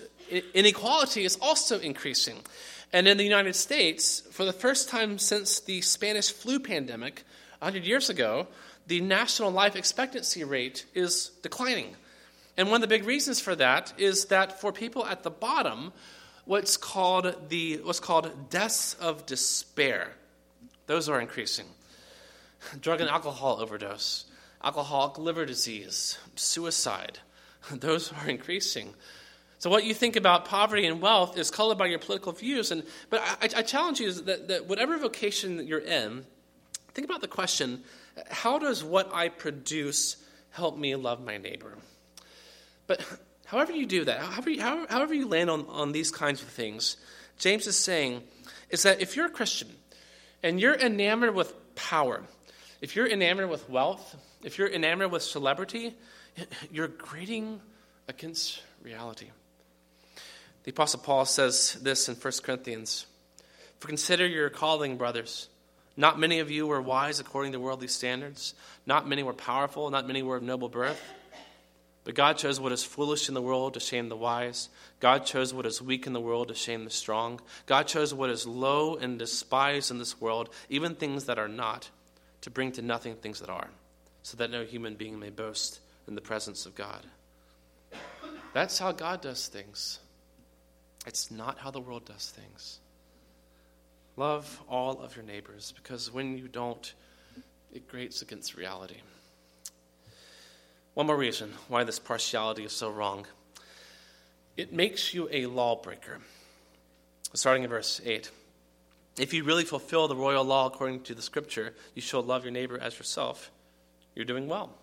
inequality 0.55 1.25
is 1.25 1.37
also 1.43 1.81
increasing. 1.81 2.39
And 2.93 3.09
in 3.09 3.17
the 3.17 3.25
United 3.25 3.57
States, 3.57 4.23
for 4.31 4.45
the 4.45 4.53
first 4.53 4.89
time 4.89 5.19
since 5.19 5.61
the 5.61 5.81
Spanish 5.81 6.31
flu 6.31 6.61
pandemic 6.61 7.25
100 7.59 7.85
years 7.85 8.09
ago, 8.09 8.47
the 8.87 9.01
national 9.01 9.51
life 9.51 9.77
expectancy 9.77 10.45
rate 10.45 10.87
is 10.95 11.31
declining. 11.43 11.97
And 12.57 12.69
one 12.69 12.83
of 12.83 12.89
the 12.89 12.95
big 12.95 13.07
reasons 13.07 13.41
for 13.41 13.55
that 13.57 13.93
is 13.97 14.27
that 14.27 14.61
for 14.61 14.73
people 14.73 15.07
at 15.07 15.23
the 15.23 15.31
bottom, 15.31 15.93
what's 16.45 16.77
called 16.77 17.49
the 17.49 17.81
what's 17.85 18.01
called 18.01 18.51
deaths 18.51 18.95
of 18.95 19.27
despair, 19.27 20.13
those 20.87 21.09
are 21.09 21.21
increasing. 21.21 21.67
Drug 22.81 23.01
and 23.01 23.09
alcohol 23.09 23.61
overdose, 23.61 24.27
alcoholic 24.63 25.19
liver 25.19 25.47
disease, 25.47 26.19
suicide, 26.35 27.21
those 27.71 28.13
are 28.13 28.29
increasing. 28.29 28.95
So 29.59 29.69
what 29.69 29.85
you 29.85 29.93
think 29.93 30.17
about 30.17 30.47
poverty 30.47 30.87
and 30.87 31.03
wealth 31.03 31.39
is 31.39 31.51
colored 31.51 31.77
by 31.77 31.87
your 31.87 31.99
political 31.99 32.33
views. 32.33 32.71
And 32.71 32.83
but 33.11 33.21
I, 33.21 33.59
I 33.59 33.63
challenge 33.63 34.01
you 34.01 34.13
that, 34.13 34.49
that 34.49 34.67
whatever 34.67 34.99
vocation 34.99 35.67
you're 35.67 35.79
in, 35.79 36.25
think 36.95 37.05
about 37.05 37.21
the 37.21 37.29
question: 37.29 37.85
How 38.29 38.59
does 38.59 38.83
what 38.83 39.11
I 39.13 39.29
produce 39.29 40.17
help 40.51 40.77
me 40.77 40.97
love 40.97 41.25
my 41.25 41.39
neighbor? 41.39 41.77
But 42.87 43.05
however 43.47 43.73
you 43.73 43.87
do 43.87 44.05
that, 44.05 44.21
however 44.21 44.51
you, 44.51 44.61
however 44.61 45.15
you 45.15 45.29
land 45.29 45.51
on, 45.51 45.67
on 45.69 45.93
these 45.93 46.11
kinds 46.11 46.43
of 46.43 46.49
things, 46.49 46.97
James 47.39 47.67
is 47.67 47.77
saying 47.77 48.23
is 48.69 48.83
that 48.83 49.01
if 49.01 49.17
you're 49.17 49.27
a 49.27 49.31
Christian 49.31 49.69
and 50.43 50.61
you're 50.61 50.75
enamored 50.75 51.35
with 51.35 51.53
power, 51.75 52.23
if 52.81 52.97
you're 52.97 53.09
enamored 53.09 53.51
with 53.51 53.69
wealth, 53.69 54.17
if 54.43 54.59
you're 54.59 54.69
enamored 54.69 55.11
with 55.11 55.23
celebrity, 55.23 55.95
you're 56.73 56.89
grating 56.89 57.61
against 58.09 58.63
reality. 58.83 59.31
The 60.65 60.71
Apostle 60.71 61.01
Paul 61.01 61.25
says 61.25 61.79
this 61.83 62.09
in 62.09 62.15
1 62.15 62.33
Corinthians 62.43 63.07
For 63.79 63.89
consider 63.89 64.27
your 64.27 64.51
calling, 64.51 64.97
brothers. 64.97 65.49
Not 66.01 66.19
many 66.19 66.39
of 66.39 66.51
you 66.51 66.67
were 66.67 66.81
wise 66.81 67.21
according 67.21 67.53
to 67.53 67.61
worldly 67.61 67.87
standards, 67.87 68.55
not 68.87 69.07
many 69.07 69.23
were 69.23 69.35
powerful, 69.35 69.91
not 69.91 70.07
many 70.07 70.23
were 70.23 70.37
of 70.37 70.43
noble 70.43 70.71
birth. 70.71 70.99
But 72.05 72.15
God 72.15 72.39
chose 72.39 72.59
what 72.59 72.73
is 72.73 72.83
foolish 72.83 73.29
in 73.29 73.35
the 73.35 73.43
world 73.43 73.75
to 73.75 73.81
shame 73.81 74.09
the 74.09 74.17
wise. 74.17 74.71
God 75.01 75.27
chose 75.27 75.53
what 75.53 75.67
is 75.67 75.83
weak 75.83 76.07
in 76.07 76.15
the 76.15 76.21
world 76.21 76.49
to 76.49 76.55
shame 76.55 76.85
the 76.85 76.91
strong. 76.91 77.39
God 77.67 77.87
chose 77.87 78.15
what 78.15 78.31
is 78.31 78.47
low 78.47 78.97
and 78.97 79.19
despised 79.19 79.91
in 79.91 79.99
this 79.99 80.19
world, 80.19 80.49
even 80.71 80.95
things 80.95 81.27
that 81.27 81.39
are 81.39 81.49
not, 81.49 81.91
to 82.41 82.51
bring 82.51 82.73
to 82.73 82.81
nothing 82.81 83.15
things 83.17 83.41
that 83.41 83.51
are, 83.51 83.69
so 84.23 84.39
that 84.39 84.51
no 84.51 84.65
human 84.65 84.95
being 84.95 85.19
may 85.19 85.29
boast 85.29 85.81
in 86.09 86.15
the 86.15 86.23
presence 86.23 86.65
of 86.65 86.75
God. 86.75 87.05
That's 88.55 88.79
how 88.79 88.93
God 88.93 89.21
does 89.21 89.49
things. 89.49 89.99
It's 91.07 91.31
not 91.31 91.59
how 91.59 91.71
the 91.71 91.79
world 91.79 92.07
does 92.07 92.31
things. 92.31 92.79
Love 94.21 94.63
all 94.69 95.01
of 95.01 95.17
your 95.17 95.25
neighbors, 95.25 95.73
because 95.75 96.13
when 96.13 96.37
you 96.37 96.47
don't, 96.47 96.93
it 97.73 97.89
grates 97.89 98.21
against 98.21 98.55
reality. 98.55 98.99
One 100.93 101.07
more 101.07 101.17
reason 101.17 101.55
why 101.69 101.85
this 101.85 101.99
partiality 101.99 102.65
is 102.65 102.73
so 102.73 102.91
wrong 102.91 103.25
it 104.59 104.75
makes 104.75 105.15
you 105.15 105.27
a 105.33 105.47
lawbreaker. 105.47 106.19
Starting 107.33 107.63
in 107.63 107.71
verse 107.71 107.99
8. 108.05 108.31
If 109.19 109.33
you 109.33 109.43
really 109.43 109.65
fulfill 109.65 110.07
the 110.07 110.17
royal 110.17 110.45
law 110.45 110.67
according 110.67 111.01
to 111.05 111.15
the 111.15 111.23
scripture, 111.23 111.73
you 111.95 112.03
shall 112.03 112.23
love 112.23 112.45
your 112.45 112.53
neighbor 112.53 112.79
as 112.79 112.99
yourself, 112.99 113.51
you're 114.15 114.27
doing 114.27 114.49
well. 114.49 114.75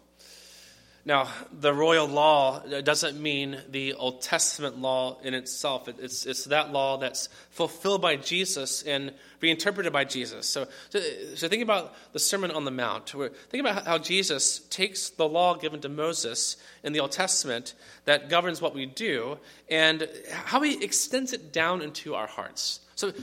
Now, 1.08 1.30
the 1.58 1.74
royal 1.74 2.06
law 2.06 2.60
doesn't 2.60 3.18
mean 3.18 3.62
the 3.70 3.94
Old 3.94 4.22
Testament 4.22 4.78
law 4.78 5.18
in 5.24 5.34
itself. 5.34 5.88
It's, 5.88 6.26
it's 6.26 6.44
that 6.46 6.74
law 6.74 6.98
that's 6.98 7.30
fulfilled 7.50 8.02
by 8.02 8.18
Jesus 8.18 8.84
and 8.84 9.14
reinterpreted 9.40 9.94
by 9.94 10.04
Jesus. 10.04 10.50
So, 10.50 10.68
so 10.90 11.48
think 11.48 11.64
about 11.64 11.96
the 12.12 12.20
Sermon 12.20 12.52
on 12.52 12.66
the 12.66 12.72
Mount. 12.72 13.08
Think 13.08 13.62
about 13.62 13.86
how 13.86 14.00
Jesus 14.00 14.60
takes 14.68 15.10
the 15.10 15.26
law 15.26 15.56
given 15.56 15.80
to 15.80 15.88
Moses 15.88 16.58
in 16.84 16.92
the 16.92 17.00
Old 17.00 17.14
Testament 17.14 17.74
that 18.04 18.28
governs 18.28 18.62
what 18.62 18.76
we 18.76 18.86
do 18.86 19.38
and 19.70 20.10
how 20.30 20.60
he 20.60 20.84
extends 20.84 21.32
it 21.32 21.54
down 21.54 21.82
into 21.82 22.16
our 22.16 22.28
hearts. 22.28 22.82
So 22.96 23.14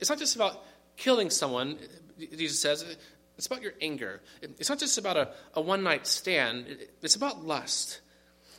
it's 0.00 0.08
not 0.08 0.18
just 0.18 0.36
about 0.36 0.64
killing 0.96 1.28
someone, 1.28 1.76
Jesus 2.18 2.60
says. 2.60 2.96
It's 3.36 3.46
about 3.46 3.62
your 3.62 3.74
anger. 3.80 4.20
It's 4.42 4.68
not 4.68 4.78
just 4.78 4.98
about 4.98 5.16
a, 5.16 5.30
a 5.54 5.60
one 5.60 5.82
night 5.82 6.06
stand, 6.06 6.66
it's 7.02 7.16
about 7.16 7.44
lust. 7.44 8.00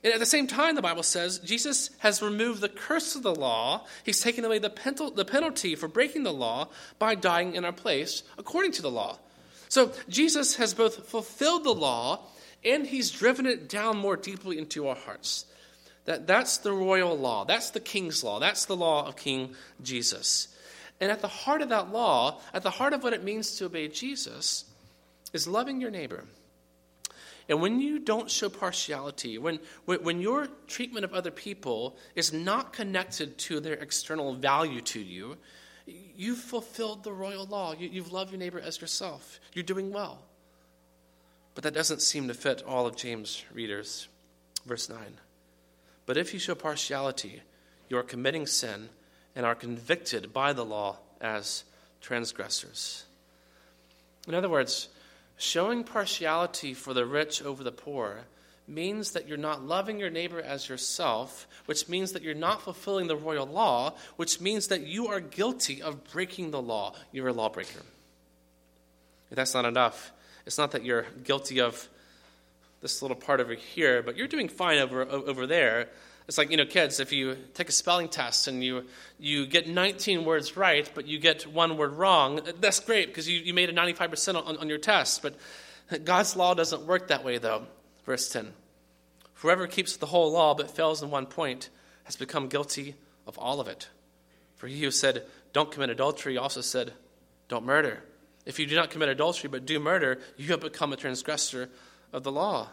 And 0.04 0.14
at 0.14 0.20
the 0.20 0.26
same 0.26 0.46
time, 0.46 0.76
the 0.76 0.84
Bible 0.84 1.02
says 1.02 1.40
Jesus 1.40 1.90
has 2.00 2.22
removed 2.22 2.62
the 2.62 2.70
curse 2.70 3.16
of 3.16 3.24
the 3.24 3.34
law. 3.34 3.86
He's 4.04 4.22
taken 4.22 4.46
away 4.46 4.60
the, 4.60 4.70
the 5.16 5.26
penalty 5.26 5.74
for 5.76 5.88
breaking 5.88 6.24
the 6.24 6.34
law 6.34 6.68
by 7.00 7.16
dying 7.16 7.56
in 7.56 7.66
our 7.66 7.72
place 7.72 8.22
according 8.38 8.74
to 8.74 8.84
the 8.84 8.92
law. 8.92 9.18
So 9.68 9.92
Jesus 10.08 10.58
has 10.58 10.76
both 10.76 11.08
fulfilled 11.10 11.64
the 11.64 11.74
law 11.74 12.22
and 12.64 12.86
he's 12.86 13.10
driven 13.10 13.46
it 13.46 13.68
down 13.68 13.98
more 13.98 14.16
deeply 14.16 14.60
into 14.60 14.88
our 14.88 14.96
hearts. 14.96 15.46
That, 16.06 16.28
that's 16.28 16.58
the 16.58 16.72
royal 16.72 17.18
law. 17.18 17.46
That's 17.46 17.72
the 17.72 17.80
king's 17.80 18.24
law. 18.24 18.40
That's 18.40 18.66
the 18.66 18.76
law 18.76 19.08
of 19.08 19.16
King 19.16 19.56
Jesus. 19.82 20.50
And 21.00 21.12
at 21.12 21.22
the 21.22 21.28
heart 21.28 21.62
of 21.62 21.70
that 21.70 21.92
law, 21.92 22.40
at 22.54 22.64
the 22.64 22.70
heart 22.70 22.94
of 22.94 23.04
what 23.04 23.14
it 23.14 23.24
means 23.24 23.58
to 23.58 23.66
obey 23.66 23.88
Jesus, 23.88 24.66
is 25.34 25.48
loving 25.48 25.82
your 25.82 25.92
neighbor. 25.92 26.24
And 27.48 27.62
when 27.62 27.80
you 27.80 28.00
don't 28.00 28.32
show 28.32 28.50
partiality, 28.50 29.38
when, 29.38 29.60
when 29.86 30.20
your 30.20 30.48
treatment 30.68 31.06
of 31.06 31.14
other 31.14 31.30
people 31.32 31.96
is 32.16 32.34
not 32.34 32.74
connected 32.74 33.38
to 33.40 33.60
their 33.60 33.76
external 33.76 34.34
value 34.34 34.82
to 34.82 35.00
you, 35.00 35.38
you've 35.86 36.40
fulfilled 36.40 37.04
the 37.04 37.14
royal 37.14 37.46
law. 37.46 37.74
You, 37.74 37.90
you've 37.90 38.12
loved 38.12 38.32
your 38.32 38.40
neighbor 38.40 38.60
as 38.60 38.82
yourself. 38.82 39.40
You're 39.54 39.64
doing 39.64 39.92
well. 39.92 40.24
But 41.54 41.64
that 41.66 41.74
doesn't 41.74 42.02
seem 42.02 42.28
to 42.30 42.34
fit 42.34 42.64
all 42.64 42.88
of 42.88 42.96
James' 42.96 43.44
readers. 43.54 44.08
Verse 44.66 44.90
9. 44.90 45.00
But 46.08 46.18
if 46.18 46.34
you 46.34 46.40
show 46.40 46.56
partiality, 46.56 47.42
you 47.90 47.98
are 47.98 48.04
committing 48.04 48.48
sin 48.48 48.90
and 49.36 49.46
are 49.46 49.56
convicted 49.56 50.32
by 50.32 50.54
the 50.54 50.66
law 50.66 50.98
as 51.20 51.64
transgressors. 52.02 53.06
In 54.28 54.34
other 54.34 54.50
words, 54.50 54.90
showing 55.38 55.84
partiality 55.84 56.74
for 56.74 56.94
the 56.94 57.06
rich 57.06 57.42
over 57.42 57.64
the 57.64 57.72
poor 57.72 58.22
means 58.68 59.12
that 59.12 59.28
you're 59.28 59.38
not 59.38 59.64
loving 59.64 60.00
your 60.00 60.10
neighbor 60.10 60.42
as 60.42 60.70
yourself, 60.70 61.48
which 61.66 61.88
means 61.88 62.14
that 62.14 62.24
you're 62.24 62.34
not 62.34 62.62
fulfilling 62.62 63.08
the 63.08 63.16
royal 63.16 63.46
law, 63.46 63.94
which 64.16 64.42
means 64.42 64.68
that 64.68 64.82
you 64.88 65.08
are 65.08 65.20
guilty 65.20 65.82
of 65.82 66.04
breaking 66.12 66.52
the 66.52 66.62
law. 66.62 66.96
You're 67.12 67.28
a 67.28 67.34
lawbreaker. 67.34 67.82
If 69.30 69.36
that's 69.36 69.54
not 69.54 69.66
enough, 69.66 70.12
it's 70.46 70.58
not 70.58 70.72
that 70.72 70.84
you're 70.84 71.06
guilty 71.24 71.60
of 71.60 71.88
this 72.82 73.02
little 73.02 73.18
part 73.18 73.40
over 73.40 73.54
here, 73.54 74.02
but 74.02 74.16
you're 74.16 74.28
doing 74.28 74.48
fine 74.48 74.80
over, 74.80 75.04
over 75.04 75.48
there. 75.48 75.90
It's 76.28 76.38
like, 76.38 76.50
you 76.50 76.58
know, 76.58 76.66
kids, 76.66 77.00
if 77.00 77.12
you 77.12 77.38
take 77.54 77.70
a 77.70 77.72
spelling 77.72 78.10
test 78.10 78.48
and 78.48 78.64
you, 78.64 78.86
you 79.20 79.46
get 79.46 79.68
19 79.68 80.26
words 80.26 80.58
right, 80.58 80.90
but 80.96 81.06
you 81.06 81.20
get 81.20 81.46
one 81.46 81.78
word 81.78 81.94
wrong, 81.94 82.42
that's 82.60 82.80
great 82.80 83.08
because 83.08 83.30
you, 83.30 83.40
you 83.40 83.54
made 83.54 83.70
a 83.70 83.74
95% 83.74 84.36
on, 84.36 84.58
on 84.58 84.68
your 84.68 84.80
test. 84.80 85.22
But 85.22 85.36
God's 86.04 86.36
law 86.36 86.56
doesn't 86.56 86.88
work 86.88 87.10
that 87.10 87.24
way, 87.24 87.38
though. 87.38 87.68
Verse 88.06 88.30
10 88.30 88.54
Whoever 89.36 89.68
keeps 89.68 89.98
the 89.98 90.08
whole 90.08 90.32
law 90.32 90.56
but 90.56 90.72
fails 90.72 91.04
in 91.04 91.12
one 91.12 91.28
point 91.28 91.70
has 92.06 92.16
become 92.16 92.48
guilty 92.48 92.96
of 93.28 93.38
all 93.38 93.60
of 93.60 93.68
it. 93.68 93.90
For 94.56 94.68
he 94.68 94.82
who 94.82 94.92
said, 94.92 95.26
Don't 95.54 95.72
commit 95.72 95.90
adultery, 95.90 96.38
also 96.38 96.62
said, 96.62 96.94
Don't 97.50 97.66
murder. 97.66 98.02
If 98.46 98.60
you 98.60 98.66
do 98.66 98.76
not 98.76 98.90
commit 98.90 99.10
adultery 99.10 99.50
but 99.50 99.66
do 99.66 99.80
murder, 99.80 100.20
you 100.38 100.48
have 100.50 100.62
become 100.62 100.94
a 100.94 100.98
transgressor 100.98 101.70
of 102.14 102.24
the 102.24 102.32
law. 102.32 102.70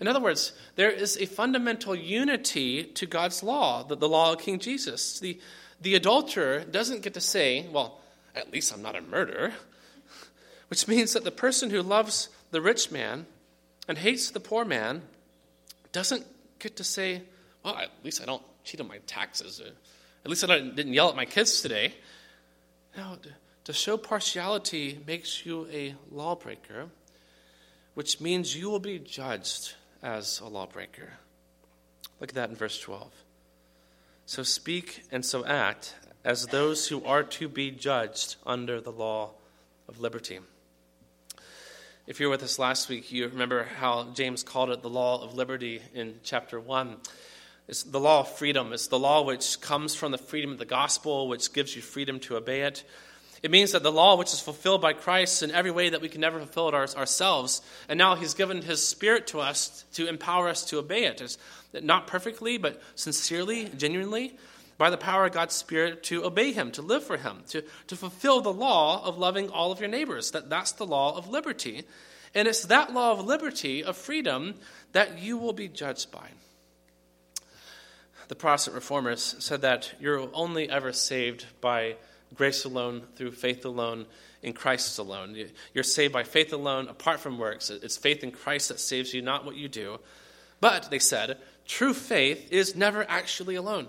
In 0.00 0.08
other 0.08 0.20
words, 0.20 0.52
there 0.76 0.90
is 0.90 1.16
a 1.16 1.26
fundamental 1.26 1.94
unity 1.94 2.84
to 2.84 3.06
God's 3.06 3.42
law, 3.42 3.82
the, 3.82 3.96
the 3.96 4.08
law 4.08 4.32
of 4.32 4.40
King 4.40 4.58
Jesus. 4.58 5.20
The, 5.20 5.40
the 5.80 5.94
adulterer 5.94 6.64
doesn't 6.64 7.02
get 7.02 7.14
to 7.14 7.20
say, 7.20 7.66
well, 7.68 8.00
at 8.34 8.52
least 8.52 8.72
I'm 8.72 8.82
not 8.82 8.96
a 8.96 9.00
murderer, 9.00 9.52
which 10.68 10.86
means 10.86 11.12
that 11.14 11.24
the 11.24 11.30
person 11.30 11.70
who 11.70 11.82
loves 11.82 12.28
the 12.50 12.60
rich 12.60 12.90
man 12.90 13.26
and 13.88 13.98
hates 13.98 14.30
the 14.30 14.40
poor 14.40 14.64
man 14.64 15.02
doesn't 15.92 16.26
get 16.58 16.76
to 16.76 16.84
say, 16.84 17.22
well, 17.62 17.76
at 17.76 17.90
least 18.02 18.22
I 18.22 18.26
don't 18.26 18.42
cheat 18.64 18.80
on 18.80 18.88
my 18.88 18.98
taxes. 19.06 19.60
Or 19.60 19.68
at 20.24 20.30
least 20.30 20.44
I 20.44 20.58
didn't 20.58 20.92
yell 20.92 21.08
at 21.08 21.16
my 21.16 21.24
kids 21.24 21.60
today. 21.60 21.94
No, 22.96 23.16
to 23.64 23.72
show 23.72 23.96
partiality 23.96 25.00
makes 25.06 25.44
you 25.44 25.66
a 25.72 25.94
lawbreaker 26.10 26.86
which 27.96 28.20
means 28.20 28.54
you 28.54 28.68
will 28.68 28.78
be 28.78 28.98
judged 28.98 29.72
as 30.02 30.38
a 30.40 30.46
lawbreaker. 30.46 31.14
Look 32.20 32.28
at 32.28 32.34
that 32.34 32.50
in 32.50 32.54
verse 32.54 32.78
12. 32.78 33.10
So 34.26 34.42
speak 34.42 35.04
and 35.10 35.24
so 35.24 35.46
act 35.46 35.94
as 36.22 36.44
those 36.44 36.88
who 36.88 37.02
are 37.06 37.22
to 37.22 37.48
be 37.48 37.70
judged 37.70 38.36
under 38.44 38.82
the 38.82 38.92
law 38.92 39.30
of 39.88 39.98
liberty. 39.98 40.40
If 42.06 42.20
you 42.20 42.26
were 42.26 42.32
with 42.32 42.42
us 42.42 42.58
last 42.58 42.90
week, 42.90 43.10
you 43.10 43.28
remember 43.28 43.62
how 43.62 44.10
James 44.12 44.42
called 44.42 44.68
it 44.68 44.82
the 44.82 44.90
law 44.90 45.24
of 45.24 45.32
liberty 45.32 45.80
in 45.94 46.16
chapter 46.22 46.60
1. 46.60 46.98
It's 47.66 47.82
the 47.82 47.98
law 47.98 48.20
of 48.20 48.28
freedom. 48.28 48.74
It's 48.74 48.88
the 48.88 48.98
law 48.98 49.22
which 49.22 49.58
comes 49.62 49.94
from 49.94 50.12
the 50.12 50.18
freedom 50.18 50.52
of 50.52 50.58
the 50.58 50.66
gospel, 50.66 51.28
which 51.28 51.50
gives 51.54 51.74
you 51.74 51.80
freedom 51.80 52.20
to 52.20 52.36
obey 52.36 52.60
it. 52.60 52.84
It 53.46 53.52
means 53.52 53.70
that 53.70 53.84
the 53.84 53.92
law, 53.92 54.16
which 54.16 54.32
is 54.32 54.40
fulfilled 54.40 54.80
by 54.80 54.92
Christ 54.92 55.44
in 55.44 55.52
every 55.52 55.70
way 55.70 55.90
that 55.90 56.00
we 56.00 56.08
can 56.08 56.20
never 56.20 56.40
fulfill 56.40 56.68
it 56.68 56.74
ourselves, 56.74 57.62
and 57.88 57.96
now 57.96 58.16
He's 58.16 58.34
given 58.34 58.60
His 58.60 58.84
Spirit 58.84 59.28
to 59.28 59.38
us 59.38 59.84
to 59.92 60.08
empower 60.08 60.48
us 60.48 60.64
to 60.64 60.78
obey 60.78 61.04
it. 61.04 61.20
It's 61.20 61.38
not 61.72 62.08
perfectly, 62.08 62.58
but 62.58 62.82
sincerely, 62.96 63.66
genuinely, 63.66 64.36
by 64.78 64.90
the 64.90 64.96
power 64.96 65.26
of 65.26 65.32
God's 65.32 65.54
Spirit 65.54 66.02
to 66.02 66.24
obey 66.24 66.50
Him, 66.50 66.72
to 66.72 66.82
live 66.82 67.04
for 67.04 67.18
Him, 67.18 67.44
to, 67.50 67.62
to 67.86 67.94
fulfill 67.94 68.40
the 68.40 68.52
law 68.52 69.00
of 69.04 69.16
loving 69.16 69.48
all 69.48 69.70
of 69.70 69.78
your 69.78 69.90
neighbors. 69.90 70.32
That, 70.32 70.50
that's 70.50 70.72
the 70.72 70.84
law 70.84 71.16
of 71.16 71.28
liberty. 71.28 71.84
And 72.34 72.48
it's 72.48 72.64
that 72.64 72.92
law 72.92 73.12
of 73.12 73.24
liberty, 73.24 73.84
of 73.84 73.96
freedom, 73.96 74.56
that 74.90 75.20
you 75.20 75.38
will 75.38 75.52
be 75.52 75.68
judged 75.68 76.10
by. 76.10 76.30
The 78.26 78.34
Protestant 78.34 78.74
reformers 78.74 79.36
said 79.38 79.60
that 79.60 79.92
you're 80.00 80.28
only 80.34 80.68
ever 80.68 80.92
saved 80.92 81.46
by 81.60 81.94
grace 82.34 82.64
alone, 82.64 83.02
through 83.16 83.32
faith 83.32 83.64
alone, 83.64 84.06
in 84.42 84.52
Christ 84.52 84.98
alone. 84.98 85.36
You're 85.74 85.84
saved 85.84 86.12
by 86.12 86.22
faith 86.22 86.52
alone, 86.52 86.88
apart 86.88 87.20
from 87.20 87.38
works. 87.38 87.70
It's 87.70 87.96
faith 87.96 88.22
in 88.22 88.30
Christ 88.30 88.68
that 88.68 88.80
saves 88.80 89.12
you, 89.12 89.22
not 89.22 89.44
what 89.44 89.56
you 89.56 89.68
do. 89.68 89.98
But, 90.60 90.90
they 90.90 90.98
said, 90.98 91.38
true 91.66 91.94
faith 91.94 92.52
is 92.52 92.76
never 92.76 93.04
actually 93.08 93.56
alone. 93.56 93.88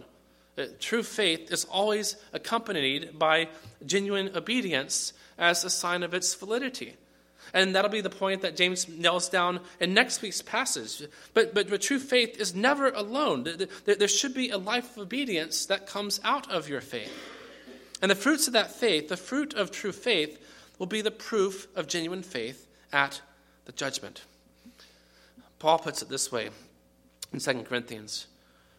Uh, 0.57 0.65
true 0.79 1.03
faith 1.03 1.51
is 1.51 1.65
always 1.65 2.15
accompanied 2.33 3.17
by 3.19 3.47
genuine 3.85 4.31
obedience 4.35 5.13
as 5.37 5.63
a 5.63 5.69
sign 5.69 6.01
of 6.01 6.13
its 6.13 6.33
validity. 6.33 6.95
And 7.53 7.75
that'll 7.75 7.91
be 7.91 8.01
the 8.01 8.09
point 8.09 8.41
that 8.41 8.57
James 8.57 8.89
nails 8.89 9.29
down 9.29 9.61
in 9.79 9.93
next 9.93 10.21
week's 10.21 10.41
passage. 10.41 11.07
But, 11.33 11.53
but, 11.53 11.69
but 11.69 11.81
true 11.81 11.99
faith 11.99 12.39
is 12.39 12.55
never 12.55 12.89
alone. 12.89 13.43
There, 13.85 13.95
there 13.95 14.07
should 14.07 14.33
be 14.33 14.49
a 14.49 14.57
life 14.57 14.97
of 14.97 15.03
obedience 15.03 15.67
that 15.67 15.87
comes 15.87 16.19
out 16.23 16.51
of 16.51 16.67
your 16.67 16.81
faith. 16.81 17.13
And 18.01 18.11
the 18.11 18.15
fruits 18.15 18.47
of 18.47 18.53
that 18.53 18.71
faith, 18.71 19.09
the 19.09 19.17
fruit 19.17 19.53
of 19.53 19.71
true 19.71 19.91
faith, 19.91 20.39
will 20.77 20.87
be 20.87 21.01
the 21.01 21.11
proof 21.11 21.67
of 21.75 21.87
genuine 21.87 22.23
faith 22.23 22.67
at 22.93 23.21
the 23.65 23.71
judgment. 23.71 24.23
Paul 25.59 25.79
puts 25.79 26.01
it 26.01 26.09
this 26.09 26.31
way 26.31 26.49
in 27.33 27.39
2 27.39 27.63
Corinthians 27.63 28.27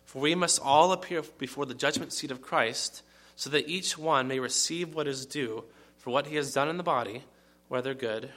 For 0.05 0.21
we 0.21 0.35
must 0.35 0.61
all 0.63 0.93
appear 0.93 1.23
before 1.39 1.67
the 1.67 1.75
judgment 1.75 2.13
seat 2.13 2.31
of 2.31 2.43
Christ, 2.43 3.03
so 3.35 3.51
that 3.51 3.69
each 3.69 3.99
one 3.99 4.29
may 4.29 4.39
receive 4.39 4.95
what 4.95 5.07
is 5.07 5.27
due 5.27 5.65
for 5.97 6.11
what 6.11 6.27
he 6.27 6.37
has 6.37 6.53
done 6.53 6.69
in 6.69 6.77
the 6.77 6.83
body, 6.83 7.25
whether 7.69 7.95
good 7.95 8.31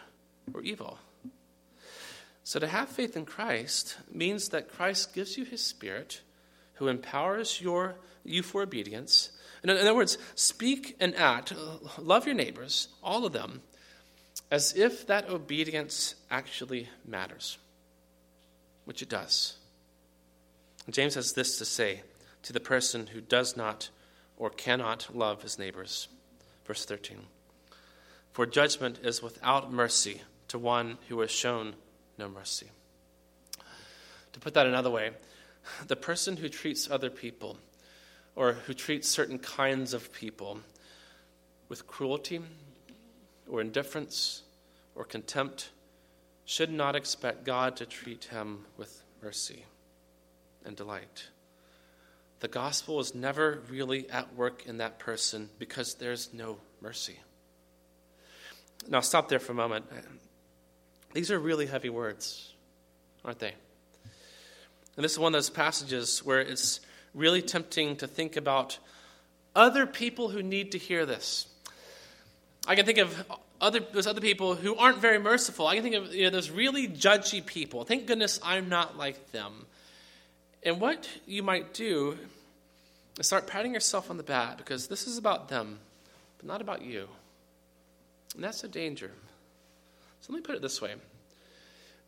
or 0.53 0.61
evil. 0.61 0.99
So 2.43 2.59
to 2.59 2.67
have 2.67 2.89
faith 2.89 3.15
in 3.15 3.25
Christ 3.25 3.97
means 4.11 4.49
that 4.49 4.71
Christ 4.71 5.13
gives 5.13 5.37
you 5.37 5.45
his 5.45 5.63
Spirit, 5.63 6.21
who 6.73 6.87
empowers 6.87 7.61
your, 7.61 7.95
you 8.23 8.43
for 8.43 8.61
obedience 8.61 9.31
in 9.63 9.69
other 9.69 9.93
words, 9.93 10.17
speak 10.35 10.95
and 10.99 11.15
act, 11.15 11.53
love 11.99 12.25
your 12.25 12.35
neighbors, 12.35 12.87
all 13.03 13.25
of 13.25 13.33
them, 13.33 13.61
as 14.49 14.75
if 14.75 15.05
that 15.07 15.29
obedience 15.29 16.15
actually 16.31 16.89
matters, 17.05 17.57
which 18.85 19.01
it 19.01 19.09
does. 19.09 19.57
James 20.89 21.13
has 21.13 21.33
this 21.33 21.57
to 21.59 21.65
say 21.65 22.01
to 22.41 22.53
the 22.53 22.59
person 22.59 23.07
who 23.07 23.21
does 23.21 23.55
not 23.55 23.89
or 24.35 24.49
cannot 24.49 25.15
love 25.15 25.43
his 25.43 25.59
neighbors. 25.59 26.07
Verse 26.65 26.83
13 26.83 27.17
For 28.33 28.47
judgment 28.47 28.99
is 29.03 29.21
without 29.21 29.71
mercy 29.71 30.21
to 30.47 30.57
one 30.57 30.97
who 31.07 31.19
has 31.19 31.29
shown 31.29 31.75
no 32.17 32.27
mercy. 32.27 32.71
To 34.33 34.39
put 34.39 34.55
that 34.55 34.65
another 34.65 34.89
way, 34.89 35.11
the 35.85 35.95
person 35.95 36.37
who 36.37 36.49
treats 36.49 36.89
other 36.89 37.11
people 37.11 37.57
or 38.35 38.53
who 38.53 38.73
treats 38.73 39.07
certain 39.07 39.39
kinds 39.39 39.93
of 39.93 40.11
people 40.13 40.59
with 41.69 41.87
cruelty 41.87 42.41
or 43.49 43.61
indifference 43.61 44.43
or 44.95 45.03
contempt 45.03 45.69
should 46.45 46.71
not 46.71 46.95
expect 46.95 47.45
God 47.45 47.75
to 47.77 47.85
treat 47.85 48.25
him 48.25 48.65
with 48.77 49.03
mercy 49.21 49.65
and 50.65 50.75
delight. 50.75 51.29
The 52.39 52.47
gospel 52.47 52.99
is 52.99 53.13
never 53.13 53.61
really 53.69 54.09
at 54.09 54.35
work 54.35 54.65
in 54.65 54.77
that 54.77 54.99
person 54.99 55.49
because 55.59 55.93
there's 55.93 56.33
no 56.33 56.57
mercy. 56.81 57.19
Now, 58.89 59.01
stop 59.01 59.29
there 59.29 59.39
for 59.39 59.51
a 59.51 59.55
moment. 59.55 59.85
These 61.13 61.29
are 61.29 61.39
really 61.39 61.67
heavy 61.67 61.89
words, 61.89 62.53
aren't 63.23 63.39
they? 63.39 63.53
And 64.95 65.05
this 65.05 65.13
is 65.13 65.19
one 65.19 65.33
of 65.33 65.37
those 65.37 65.49
passages 65.49 66.25
where 66.25 66.41
it's 66.41 66.79
really 67.13 67.41
tempting 67.41 67.95
to 67.97 68.07
think 68.07 68.37
about 68.37 68.79
other 69.55 69.85
people 69.85 70.29
who 70.29 70.41
need 70.41 70.71
to 70.71 70.77
hear 70.77 71.05
this. 71.05 71.47
I 72.67 72.75
can 72.75 72.85
think 72.85 72.99
of 72.99 73.25
other, 73.59 73.79
those 73.79 74.07
other 74.07 74.21
people 74.21 74.55
who 74.55 74.75
aren't 74.75 74.99
very 74.99 75.19
merciful. 75.19 75.67
I 75.67 75.75
can 75.75 75.83
think 75.83 75.95
of 75.95 76.13
you 76.13 76.23
know, 76.25 76.29
those 76.29 76.49
really 76.49 76.87
judgy 76.87 77.45
people. 77.45 77.83
Thank 77.83 78.07
goodness 78.07 78.39
I'm 78.43 78.69
not 78.69 78.97
like 78.97 79.31
them. 79.31 79.65
And 80.63 80.79
what 80.79 81.07
you 81.25 81.43
might 81.43 81.73
do 81.73 82.17
is 83.19 83.27
start 83.27 83.47
patting 83.47 83.73
yourself 83.73 84.09
on 84.09 84.17
the 84.17 84.23
back 84.23 84.57
because 84.57 84.87
this 84.87 85.07
is 85.07 85.17
about 85.17 85.49
them, 85.49 85.79
but 86.37 86.47
not 86.47 86.61
about 86.61 86.81
you. 86.81 87.07
And 88.35 88.43
that's 88.43 88.63
a 88.63 88.67
danger. 88.67 89.11
So 90.21 90.33
let 90.33 90.37
me 90.37 90.43
put 90.43 90.55
it 90.55 90.61
this 90.61 90.81
way 90.81 90.93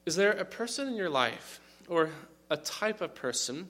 Is 0.05 0.15
there 0.15 0.31
a 0.31 0.45
person 0.45 0.87
in 0.87 0.95
your 0.95 1.09
life 1.09 1.59
or 1.87 2.09
a 2.49 2.57
type 2.57 3.01
of 3.01 3.15
person 3.15 3.67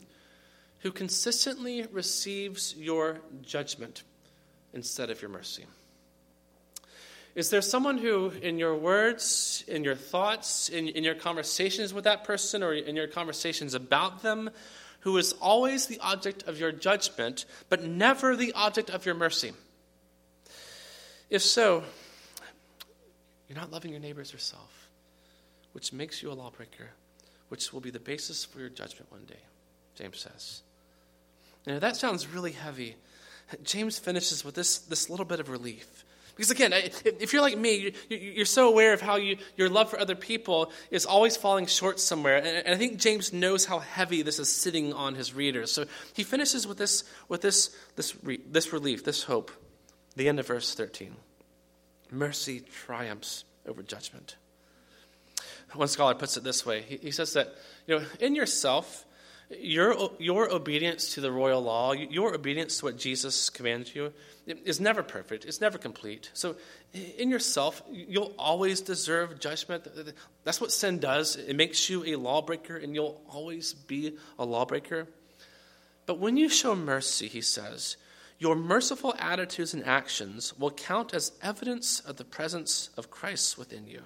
who 0.84 0.92
consistently 0.92 1.86
receives 1.92 2.76
your 2.78 3.22
judgment 3.42 4.04
instead 4.74 5.10
of 5.10 5.22
your 5.22 5.32
mercy? 5.32 5.66
Is 7.36 7.50
there 7.50 7.62
someone 7.62 7.98
who, 7.98 8.32
in 8.42 8.60
your 8.60 8.76
words, 8.76 9.64
in 9.68 9.86
your 9.86 9.96
thoughts, 9.96 10.68
in, 10.68 10.90
in 10.90 11.06
your 11.06 11.16
conversations 11.16 11.94
with 11.94 12.04
that 12.04 12.26
person, 12.26 12.62
or 12.62 12.74
in 12.74 12.98
your 12.98 13.08
conversations 13.08 13.74
about 13.74 14.22
them, 14.24 14.50
who 15.00 15.18
is 15.18 15.32
always 15.42 15.88
the 15.88 16.00
object 16.02 16.44
of 16.44 16.60
your 16.60 16.74
judgment, 16.74 17.46
but 17.70 17.84
never 17.84 18.36
the 18.36 18.52
object 18.52 18.90
of 18.90 19.06
your 19.06 19.16
mercy? 19.16 19.54
If 21.30 21.42
so, 21.42 21.84
you're 23.48 23.58
not 23.58 23.72
loving 23.72 23.92
your 23.92 24.02
neighbors 24.02 24.34
yourself, 24.34 24.90
which 25.72 25.94
makes 25.94 26.22
you 26.22 26.30
a 26.30 26.34
lawbreaker, 26.34 26.90
which 27.48 27.72
will 27.72 27.82
be 27.82 27.90
the 27.90 28.00
basis 28.00 28.44
for 28.44 28.60
your 28.60 28.70
judgment 28.70 29.10
one 29.12 29.24
day, 29.24 29.40
James 29.96 30.20
says. 30.20 30.62
Now, 31.66 31.80
that 31.80 31.96
sounds 31.96 32.28
really 32.28 32.52
heavy. 32.52 32.96
James 33.64 34.00
finishes 34.00 34.44
with 34.44 34.56
this, 34.56 34.80
this 34.80 35.10
little 35.10 35.26
bit 35.26 35.40
of 35.40 35.50
relief. 35.50 36.04
Because 36.36 36.50
again, 36.50 36.74
if 36.74 37.32
you're 37.32 37.44
like 37.44 37.58
me, 37.58 37.94
you're 38.10 38.46
so 38.46 38.68
aware 38.68 38.94
of 38.94 39.02
how 39.02 39.18
you, 39.18 39.38
your 39.56 39.70
love 39.70 39.92
for 39.92 40.00
other 40.00 40.16
people 40.16 40.72
is 40.90 41.06
always 41.06 41.38
falling 41.38 41.68
short 41.68 42.00
somewhere. 42.00 42.38
And 42.38 42.74
I 42.74 42.78
think 42.78 42.98
James 42.98 43.32
knows 43.32 43.66
how 43.66 43.80
heavy 43.80 44.24
this 44.24 44.40
is 44.40 44.52
sitting 44.52 44.94
on 44.94 45.14
his 45.14 45.34
readers. 45.34 45.72
So 45.72 45.86
he 46.14 46.24
finishes 46.24 46.66
with 46.66 46.80
this, 46.80 47.04
with 47.30 47.42
this, 47.42 47.76
this, 47.96 48.16
this 48.50 48.74
relief, 48.74 49.04
this 49.04 49.24
hope. 49.24 49.52
The 50.16 50.28
end 50.28 50.40
of 50.40 50.48
verse 50.48 50.74
13. 50.74 51.16
Mercy 52.10 52.62
triumphs 52.62 53.44
over 53.68 53.84
judgment. 53.84 54.36
One 55.74 55.88
scholar 55.88 56.16
puts 56.16 56.38
it 56.38 56.44
this 56.44 56.66
way. 56.66 56.82
He, 56.82 56.98
he 56.98 57.12
says 57.12 57.34
that, 57.34 57.56
you 57.88 58.00
know, 58.00 58.06
in 58.20 58.36
yourself, 58.36 59.06
your, 59.50 60.12
your 60.20 60.52
obedience 60.52 61.14
to 61.16 61.22
the 61.22 61.32
royal 61.32 61.62
law, 61.62 61.92
your 61.92 62.34
obedience 62.34 62.80
to 62.80 62.86
what 62.86 62.98
Jesus 62.98 63.50
commanded 63.50 63.94
you, 63.94 64.14
is 64.46 64.80
never 64.80 65.04
perfect. 65.04 65.46
It's 65.46 65.62
never 65.62 65.78
complete. 65.78 66.30
So, 66.34 66.56
in 67.18 67.30
yourself, 67.30 67.82
you'll 67.90 68.34
always 68.38 68.82
deserve 68.82 69.40
judgment. 69.40 69.88
That's 70.44 70.60
what 70.60 70.72
sin 70.72 71.00
does. 71.00 71.36
It 71.36 71.56
makes 71.56 71.90
you 71.90 72.04
a 72.06 72.16
lawbreaker, 72.16 72.78
and 72.78 72.94
you'll 72.94 73.22
always 73.30 73.74
be 73.74 74.18
a 74.38 74.46
lawbreaker. 74.46 75.08
But 76.06 76.20
when 76.20 76.36
you 76.36 76.50
show 76.50 76.76
mercy, 76.76 77.28
he 77.28 77.42
says, 77.42 77.98
your 78.38 78.56
merciful 78.56 79.16
attitudes 79.20 79.74
and 79.74 79.86
actions 79.86 80.58
will 80.60 80.72
count 80.72 81.14
as 81.14 81.32
evidence 81.42 82.02
of 82.02 82.18
the 82.18 82.26
presence 82.26 82.90
of 82.98 83.10
Christ 83.10 83.58
within 83.58 83.88
you. 83.88 84.02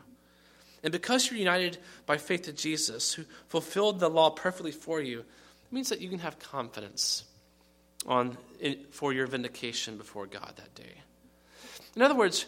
And 0.88 0.91
because 0.93 1.30
you're 1.30 1.38
united 1.38 1.80
by 2.06 2.15
faith 2.15 2.43
to 2.43 2.54
Jesus, 2.54 3.12
who 3.12 3.26
fulfilled 3.50 4.00
the 4.00 4.10
law 4.10 4.30
perfectly 4.30 4.71
for 4.71 5.02
you, 5.02 5.19
it 5.19 5.26
means 5.69 5.89
that 5.89 6.00
you 6.00 6.08
can 6.08 6.19
have 6.19 6.39
confidence 6.39 7.26
on, 8.06 8.38
for 8.91 9.12
your 9.12 9.28
vindication 9.28 9.97
before 9.97 10.28
God 10.28 10.54
that 10.56 10.73
day. 10.76 10.93
In 11.93 12.02
other 12.02 12.15
words, 12.15 12.45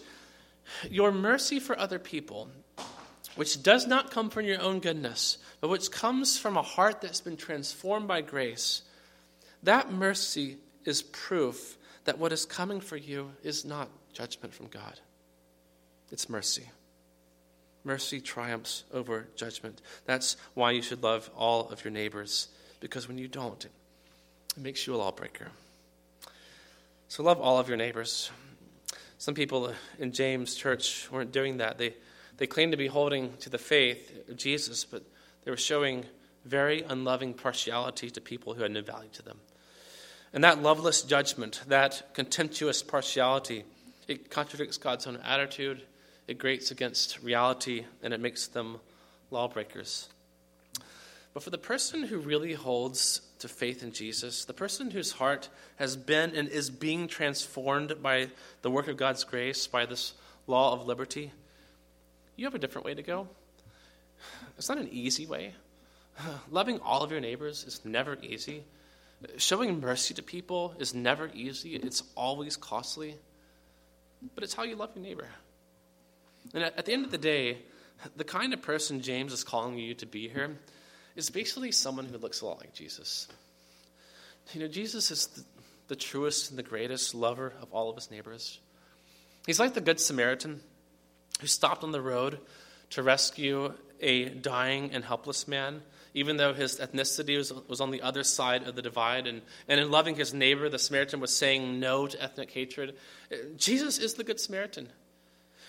your 0.89 1.11
mercy 1.11 1.59
for 1.59 1.77
other 1.77 1.99
people, 1.99 2.47
which 3.35 3.61
does 3.61 3.85
not 3.85 4.09
come 4.09 4.29
from 4.29 4.45
your 4.45 4.61
own 4.61 4.79
goodness, 4.79 5.37
but 5.59 5.67
which 5.67 5.91
comes 5.91 6.37
from 6.37 6.55
a 6.55 6.61
heart 6.61 7.01
that's 7.01 7.19
been 7.19 7.35
transformed 7.35 8.07
by 8.07 8.21
grace, 8.21 8.83
that 9.63 9.91
mercy 9.91 10.59
is 10.85 11.01
proof 11.01 11.77
that 12.05 12.17
what 12.17 12.31
is 12.31 12.45
coming 12.45 12.79
for 12.79 12.95
you 12.95 13.31
is 13.43 13.65
not 13.65 13.89
judgment 14.13 14.53
from 14.53 14.67
God, 14.67 14.97
it's 16.09 16.29
mercy. 16.29 16.69
Mercy 17.83 18.19
triumphs 18.19 18.83
over 18.93 19.27
judgment. 19.35 19.81
That's 20.05 20.35
why 20.53 20.71
you 20.71 20.81
should 20.81 21.01
love 21.01 21.29
all 21.35 21.69
of 21.69 21.83
your 21.83 21.91
neighbors, 21.91 22.49
because 22.79 23.07
when 23.07 23.17
you 23.17 23.27
don't, 23.27 23.63
it 23.63 23.71
makes 24.57 24.85
you 24.85 24.95
a 24.95 24.97
lawbreaker. 24.97 25.47
So 27.07 27.23
love 27.23 27.39
all 27.39 27.57
of 27.57 27.67
your 27.67 27.77
neighbors. 27.77 28.31
Some 29.17 29.33
people 29.33 29.73
in 29.97 30.11
James' 30.11 30.55
church 30.55 31.09
weren't 31.11 31.31
doing 31.31 31.57
that. 31.57 31.77
They, 31.77 31.95
they 32.37 32.47
claimed 32.47 32.71
to 32.71 32.77
be 32.77 32.87
holding 32.87 33.35
to 33.37 33.49
the 33.49 33.57
faith 33.57 34.29
of 34.29 34.37
Jesus, 34.37 34.85
but 34.85 35.03
they 35.43 35.51
were 35.51 35.57
showing 35.57 36.05
very 36.45 36.83
unloving 36.83 37.33
partiality 37.33 38.09
to 38.11 38.21
people 38.21 38.53
who 38.53 38.61
had 38.61 38.71
no 38.71 38.81
value 38.81 39.09
to 39.13 39.21
them. 39.21 39.39
And 40.33 40.43
that 40.43 40.61
loveless 40.61 41.01
judgment, 41.01 41.63
that 41.67 42.13
contemptuous 42.13 42.83
partiality, 42.83 43.63
it 44.07 44.29
contradicts 44.29 44.77
God's 44.77 45.07
own 45.07 45.17
attitude 45.17 45.81
it 46.29 46.37
grates 46.37 46.69
against 46.69 47.23
reality 47.23 47.85
and 48.03 48.13
it 48.13 48.19
makes 48.19 48.45
them 48.45 48.79
lawbreakers. 49.31 50.09
But 51.33 51.41
for 51.41 51.49
the 51.49 51.57
person 51.57 52.03
who 52.03 52.19
really 52.19 52.53
holds 52.53 53.21
to 53.39 53.47
faith 53.47 53.81
in 53.81 53.91
Jesus, 53.91 54.45
the 54.45 54.53
person 54.53 54.91
whose 54.91 55.13
heart 55.13 55.49
has 55.77 55.95
been 55.95 56.35
and 56.35 56.47
is 56.47 56.69
being 56.69 57.07
transformed 57.07 58.03
by 58.03 58.27
the 58.61 58.69
work 58.69 58.87
of 58.87 58.95
God's 58.95 59.23
grace, 59.23 59.65
by 59.65 59.87
this 59.87 60.13
law 60.45 60.71
of 60.71 60.85
liberty, 60.85 61.31
you 62.35 62.45
have 62.45 62.53
a 62.53 62.59
different 62.59 62.85
way 62.85 62.93
to 62.93 63.03
go. 63.03 63.27
It's 64.55 64.69
not 64.69 64.77
an 64.77 64.89
easy 64.91 65.25
way. 65.25 65.55
Loving 66.51 66.79
all 66.81 67.01
of 67.01 67.09
your 67.11 67.21
neighbors 67.21 67.63
is 67.63 67.81
never 67.83 68.19
easy. 68.21 68.63
Showing 69.37 69.79
mercy 69.79 70.13
to 70.13 70.21
people 70.21 70.75
is 70.77 70.93
never 70.93 71.31
easy, 71.33 71.75
it's 71.75 72.03
always 72.15 72.55
costly. 72.55 73.15
But 74.35 74.43
it's 74.43 74.53
how 74.53 74.63
you 74.63 74.75
love 74.75 74.91
your 74.95 75.03
neighbor. 75.03 75.27
And 76.53 76.63
at, 76.63 76.85
the 76.85 76.93
end 76.93 77.05
of 77.05 77.11
the 77.11 77.17
day, 77.17 77.59
the 78.15 78.23
kind 78.23 78.53
of 78.53 78.61
person 78.61 79.01
James 79.01 79.33
is 79.33 79.43
calling 79.43 79.77
you 79.77 79.93
to 79.95 80.05
be 80.05 80.27
here 80.27 80.57
is 81.15 81.29
basically 81.29 81.71
someone 81.71 82.05
who 82.05 82.17
looks 82.17 82.41
a 82.41 82.45
lot 82.45 82.59
like 82.59 82.73
Jesus. 82.73 83.27
You 84.53 84.61
know, 84.61 84.67
Jesus 84.67 85.11
is 85.11 85.27
the, 85.27 85.43
the 85.89 85.95
truest 85.95 86.49
and 86.49 86.57
the 86.57 86.63
greatest 86.63 87.13
lover 87.13 87.53
of 87.61 87.71
all 87.71 87.89
of 87.89 87.95
his 87.95 88.09
neighbors. 88.09 88.59
He's 89.45 89.59
like 89.59 89.73
the 89.73 89.81
Good 89.81 89.99
Samaritan 89.99 90.61
who 91.39 91.47
stopped 91.47 91.83
on 91.83 91.91
the 91.91 92.01
road 92.01 92.39
to 92.91 93.03
rescue 93.03 93.73
a 93.99 94.29
dying 94.29 94.91
and 94.93 95.03
helpless 95.03 95.47
man, 95.47 95.81
even 96.13 96.37
though 96.37 96.53
his 96.53 96.79
ethnicity 96.79 97.37
was, 97.37 97.53
was 97.67 97.81
on 97.81 97.91
the 97.91 98.01
other 98.01 98.23
side 98.23 98.63
of 98.63 98.75
the 98.75 98.81
divide. 98.81 99.27
And, 99.27 99.41
and 99.67 99.79
in 99.79 99.91
loving 99.91 100.15
his 100.15 100.33
neighbor, 100.33 100.69
the 100.69 100.79
Samaritan 100.79 101.19
was 101.19 101.35
saying 101.35 101.79
no 101.79 102.07
to 102.07 102.21
ethnic 102.21 102.51
hatred. 102.51 102.95
Uh, 103.31 103.35
Jesus 103.57 103.97
is 103.97 104.15
the 104.15 104.23
Good 104.23 104.39
Samaritan. 104.39 104.89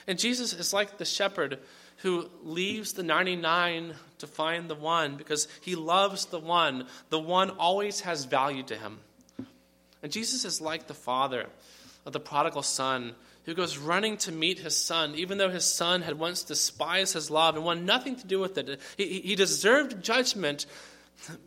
And 0.07 0.19
Jesus 0.19 0.53
is 0.53 0.73
like 0.73 0.99
the 0.99 1.05
shepherd 1.05 1.59
who 1.99 2.29
leaves 2.43 2.95
the 2.95 3.03
99 3.03 3.95
to 4.19 4.27
find 4.27 4.69
the 4.69 4.75
one 4.75 5.17
because 5.17 5.49
he 5.61 5.75
loves 5.75 6.27
the 6.27 6.39
one. 6.39 6.87
The 7.11 7.19
one 7.19 7.51
always 7.51 8.01
has 8.01 8.25
value 8.25 8.63
to 8.65 8.77
him. 8.77 9.01
And 10.03 10.11
Jesus 10.11 10.45
is 10.45 10.61
like 10.61 10.87
the 10.87 10.95
father 10.95 11.47
of 12.07 12.13
the 12.13 12.21
prodigal 12.21 12.63
son 12.63 13.15
who 13.45 13.55
goes 13.55 13.79
running 13.79 14.17
to 14.19 14.33
meet 14.33 14.59
his 14.59 14.77
son, 14.77 15.15
even 15.15 15.39
though 15.39 15.51
his 15.51 15.65
son 15.65 16.03
had 16.03 16.19
once 16.19 16.43
despised 16.43 17.15
his 17.15 17.31
love 17.31 17.57
and 17.57 17.65
wanted 17.65 17.85
nothing 17.85 18.17
to 18.17 18.27
do 18.27 18.39
with 18.39 18.57
it. 18.59 18.81
He, 18.97 19.21
he 19.21 19.35
deserved 19.35 20.03
judgment, 20.03 20.67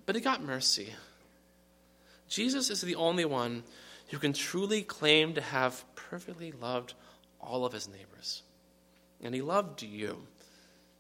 but 0.06 0.16
he 0.16 0.22
got 0.22 0.44
mercy. 0.44 0.94
Jesus 2.30 2.70
is 2.70 2.82
the 2.82 2.96
only 2.96 3.26
one 3.26 3.64
who 4.10 4.18
can 4.18 4.34
truly 4.34 4.82
claim 4.82 5.34
to 5.34 5.42
have 5.42 5.84
perfectly 5.96 6.52
loved 6.52 6.94
all 7.48 7.66
of 7.66 7.74
his 7.74 7.88
neighbors. 7.88 8.44
And 9.22 9.34
he 9.34 9.42
loved 9.42 9.82
you 9.82 10.28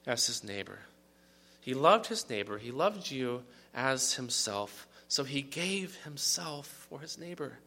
as 0.05 0.27
his 0.27 0.43
neighbor. 0.43 0.79
He 1.61 1.73
loved 1.73 2.07
his 2.07 2.29
neighbor, 2.29 2.57
he 2.57 2.71
loved 2.71 3.09
you 3.09 3.43
as 3.73 4.13
himself. 4.13 4.87
So 5.07 5.23
he 5.23 5.41
gave 5.41 5.95
himself 6.03 6.87
for 6.89 6.99
his 6.99 7.17
neighbor. 7.17 7.59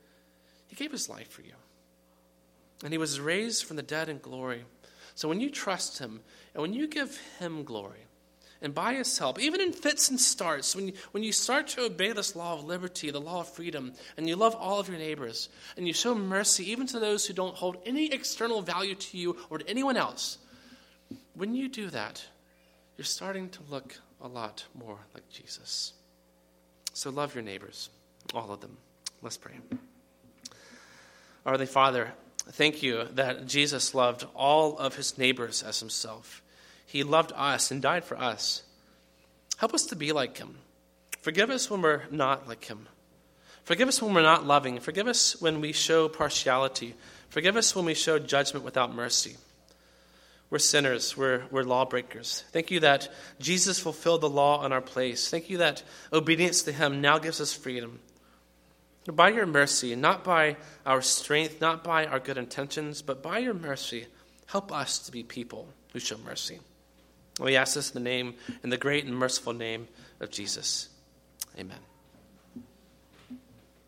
He 0.67 0.75
gave 0.77 0.91
his 0.91 1.09
life 1.09 1.31
for 1.31 1.43
you. 1.43 1.55
And 2.83 2.93
he 2.93 2.99
was 2.99 3.21
raised 3.21 3.65
from 3.65 3.77
the 3.77 3.83
dead 3.83 4.09
in 4.09 4.19
glory. 4.19 4.65
So 5.15 5.29
when 5.29 5.41
you 5.41 5.49
trust 5.49 5.99
him 5.99 6.21
and 6.55 6.61
when 6.61 6.75
you 6.75 6.89
give 6.89 7.19
him 7.39 7.65
glory, 7.65 8.05
and 8.63 8.75
by 8.75 8.95
his 8.95 9.19
help, 9.19 9.39
even 9.39 9.61
in 9.61 9.73
fits 9.73 10.09
and 10.09 10.21
starts, 10.21 10.75
when 10.75 10.89
you, 10.89 10.93
when 11.13 11.23
you 11.23 11.33
start 11.33 11.69
to 11.69 11.83
obey 11.83 12.13
this 12.13 12.35
law 12.35 12.55
of 12.55 12.65
liberty, 12.65 13.11
the 13.11 13.21
law 13.21 13.41
of 13.41 13.49
freedom, 13.49 13.93
and 14.17 14.29
you 14.29 14.37
love 14.37 14.55
all 14.55 14.81
of 14.81 14.89
your 14.89 14.99
neighbors, 14.99 15.49
and 15.77 15.87
you 15.87 15.93
show 15.93 16.15
mercy 16.15 16.71
even 16.71 16.87
to 16.87 16.99
those 16.99 17.27
who 17.27 17.35
don't 17.35 17.55
hold 17.55 17.77
any 17.85 18.13
external 18.13 18.63
value 18.63 18.95
to 18.95 19.19
you 19.19 19.37
or 19.51 19.59
to 19.59 19.69
anyone 19.69 19.97
else, 19.97 20.39
when 21.35 21.55
you 21.55 21.69
do 21.69 21.91
that, 21.91 22.25
you're 22.97 23.05
starting 23.05 23.51
to 23.51 23.61
look 23.69 23.99
a 24.21 24.29
lot 24.29 24.65
more 24.75 24.99
like 25.15 25.29
Jesus. 25.29 25.93
So 26.95 27.11
love 27.11 27.35
your 27.35 27.45
neighbors, 27.45 27.91
all 28.33 28.51
of 28.51 28.61
them. 28.61 28.79
Let's 29.21 29.37
pray. 29.37 29.53
Our 31.45 31.53
Holy 31.53 31.67
Father, 31.67 32.13
thank 32.53 32.83
you 32.83 33.05
that 33.13 33.47
Jesus 33.47 33.95
loved 33.95 34.27
all 34.35 34.79
of 34.79 34.97
his 34.97 35.19
neighbors 35.19 35.63
as 35.63 35.79
himself. 35.79 36.43
He 36.87 37.03
loved 37.03 37.33
us 37.35 37.71
and 37.71 37.83
died 37.83 38.05
for 38.05 38.17
us. 38.17 38.63
Help 39.59 39.75
us 39.75 39.87
to 39.87 39.97
be 39.97 40.13
like 40.13 40.39
him. 40.39 40.57
Forgive 41.21 41.51
us 41.51 41.71
when 41.71 41.83
we're 41.83 42.03
not 42.11 42.47
like 42.47 42.65
him. 42.65 42.89
Forgive 43.65 43.89
us 43.89 44.01
when 44.01 44.15
we're 44.15 44.23
not 44.23 44.47
loving. 44.47 44.79
Forgive 44.79 45.09
us 45.09 45.41
when 45.41 45.61
we 45.61 45.73
show 45.73 46.09
partiality. 46.09 46.95
Forgive 47.31 47.57
us 47.57 47.75
when 47.75 47.85
we 47.85 47.95
show 47.95 48.19
judgment 48.19 48.65
without 48.65 48.95
mercy. 48.95 49.37
We're 50.51 50.61
sinners. 50.61 51.17
We're, 51.17 51.43
we're 51.51 51.65
lawbreakers. 51.65 52.45
Thank 52.53 52.71
you 52.71 52.81
that 52.81 53.09
Jesus 53.41 53.81
fulfilled 53.81 54.21
the 54.21 54.31
law 54.31 54.65
in 54.65 54.73
our 54.73 54.81
place. 54.81 55.29
Thank 55.29 55.51
you 55.51 55.59
that 55.59 55.83
obedience 56.13 56.63
to 56.63 56.73
Him 56.73 57.01
now 57.01 57.19
gives 57.19 57.41
us 57.41 57.53
freedom. 57.53 57.99
By 59.13 59.31
your 59.31 59.47
mercy, 59.47 59.97
not 59.97 60.23
by 60.23 60.57
our 60.85 61.03
strength, 61.03 61.61
not 61.61 61.83
by 61.83 62.07
our 62.07 62.21
good 62.21 62.39
intentions, 62.39 63.03
but 63.03 63.23
by 63.23 63.39
your 63.39 63.55
mercy, 63.55 64.07
help 64.47 64.71
us 64.71 65.01
to 65.01 65.13
be 65.13 65.25
people 65.25 65.69
who 65.93 65.99
show 65.99 66.19
mercy. 66.19 66.61
We 67.41 67.57
ask 67.57 67.75
this 67.75 67.91
in 67.91 68.03
the 68.03 68.09
name, 68.09 68.35
in 68.63 68.71
the 68.71 68.79
great 68.79 69.05
and 69.05 69.15
merciful 69.15 69.53
name 69.53 69.89
of 70.21 70.31
Jesus. 70.31 70.89
Amen. 71.59 71.79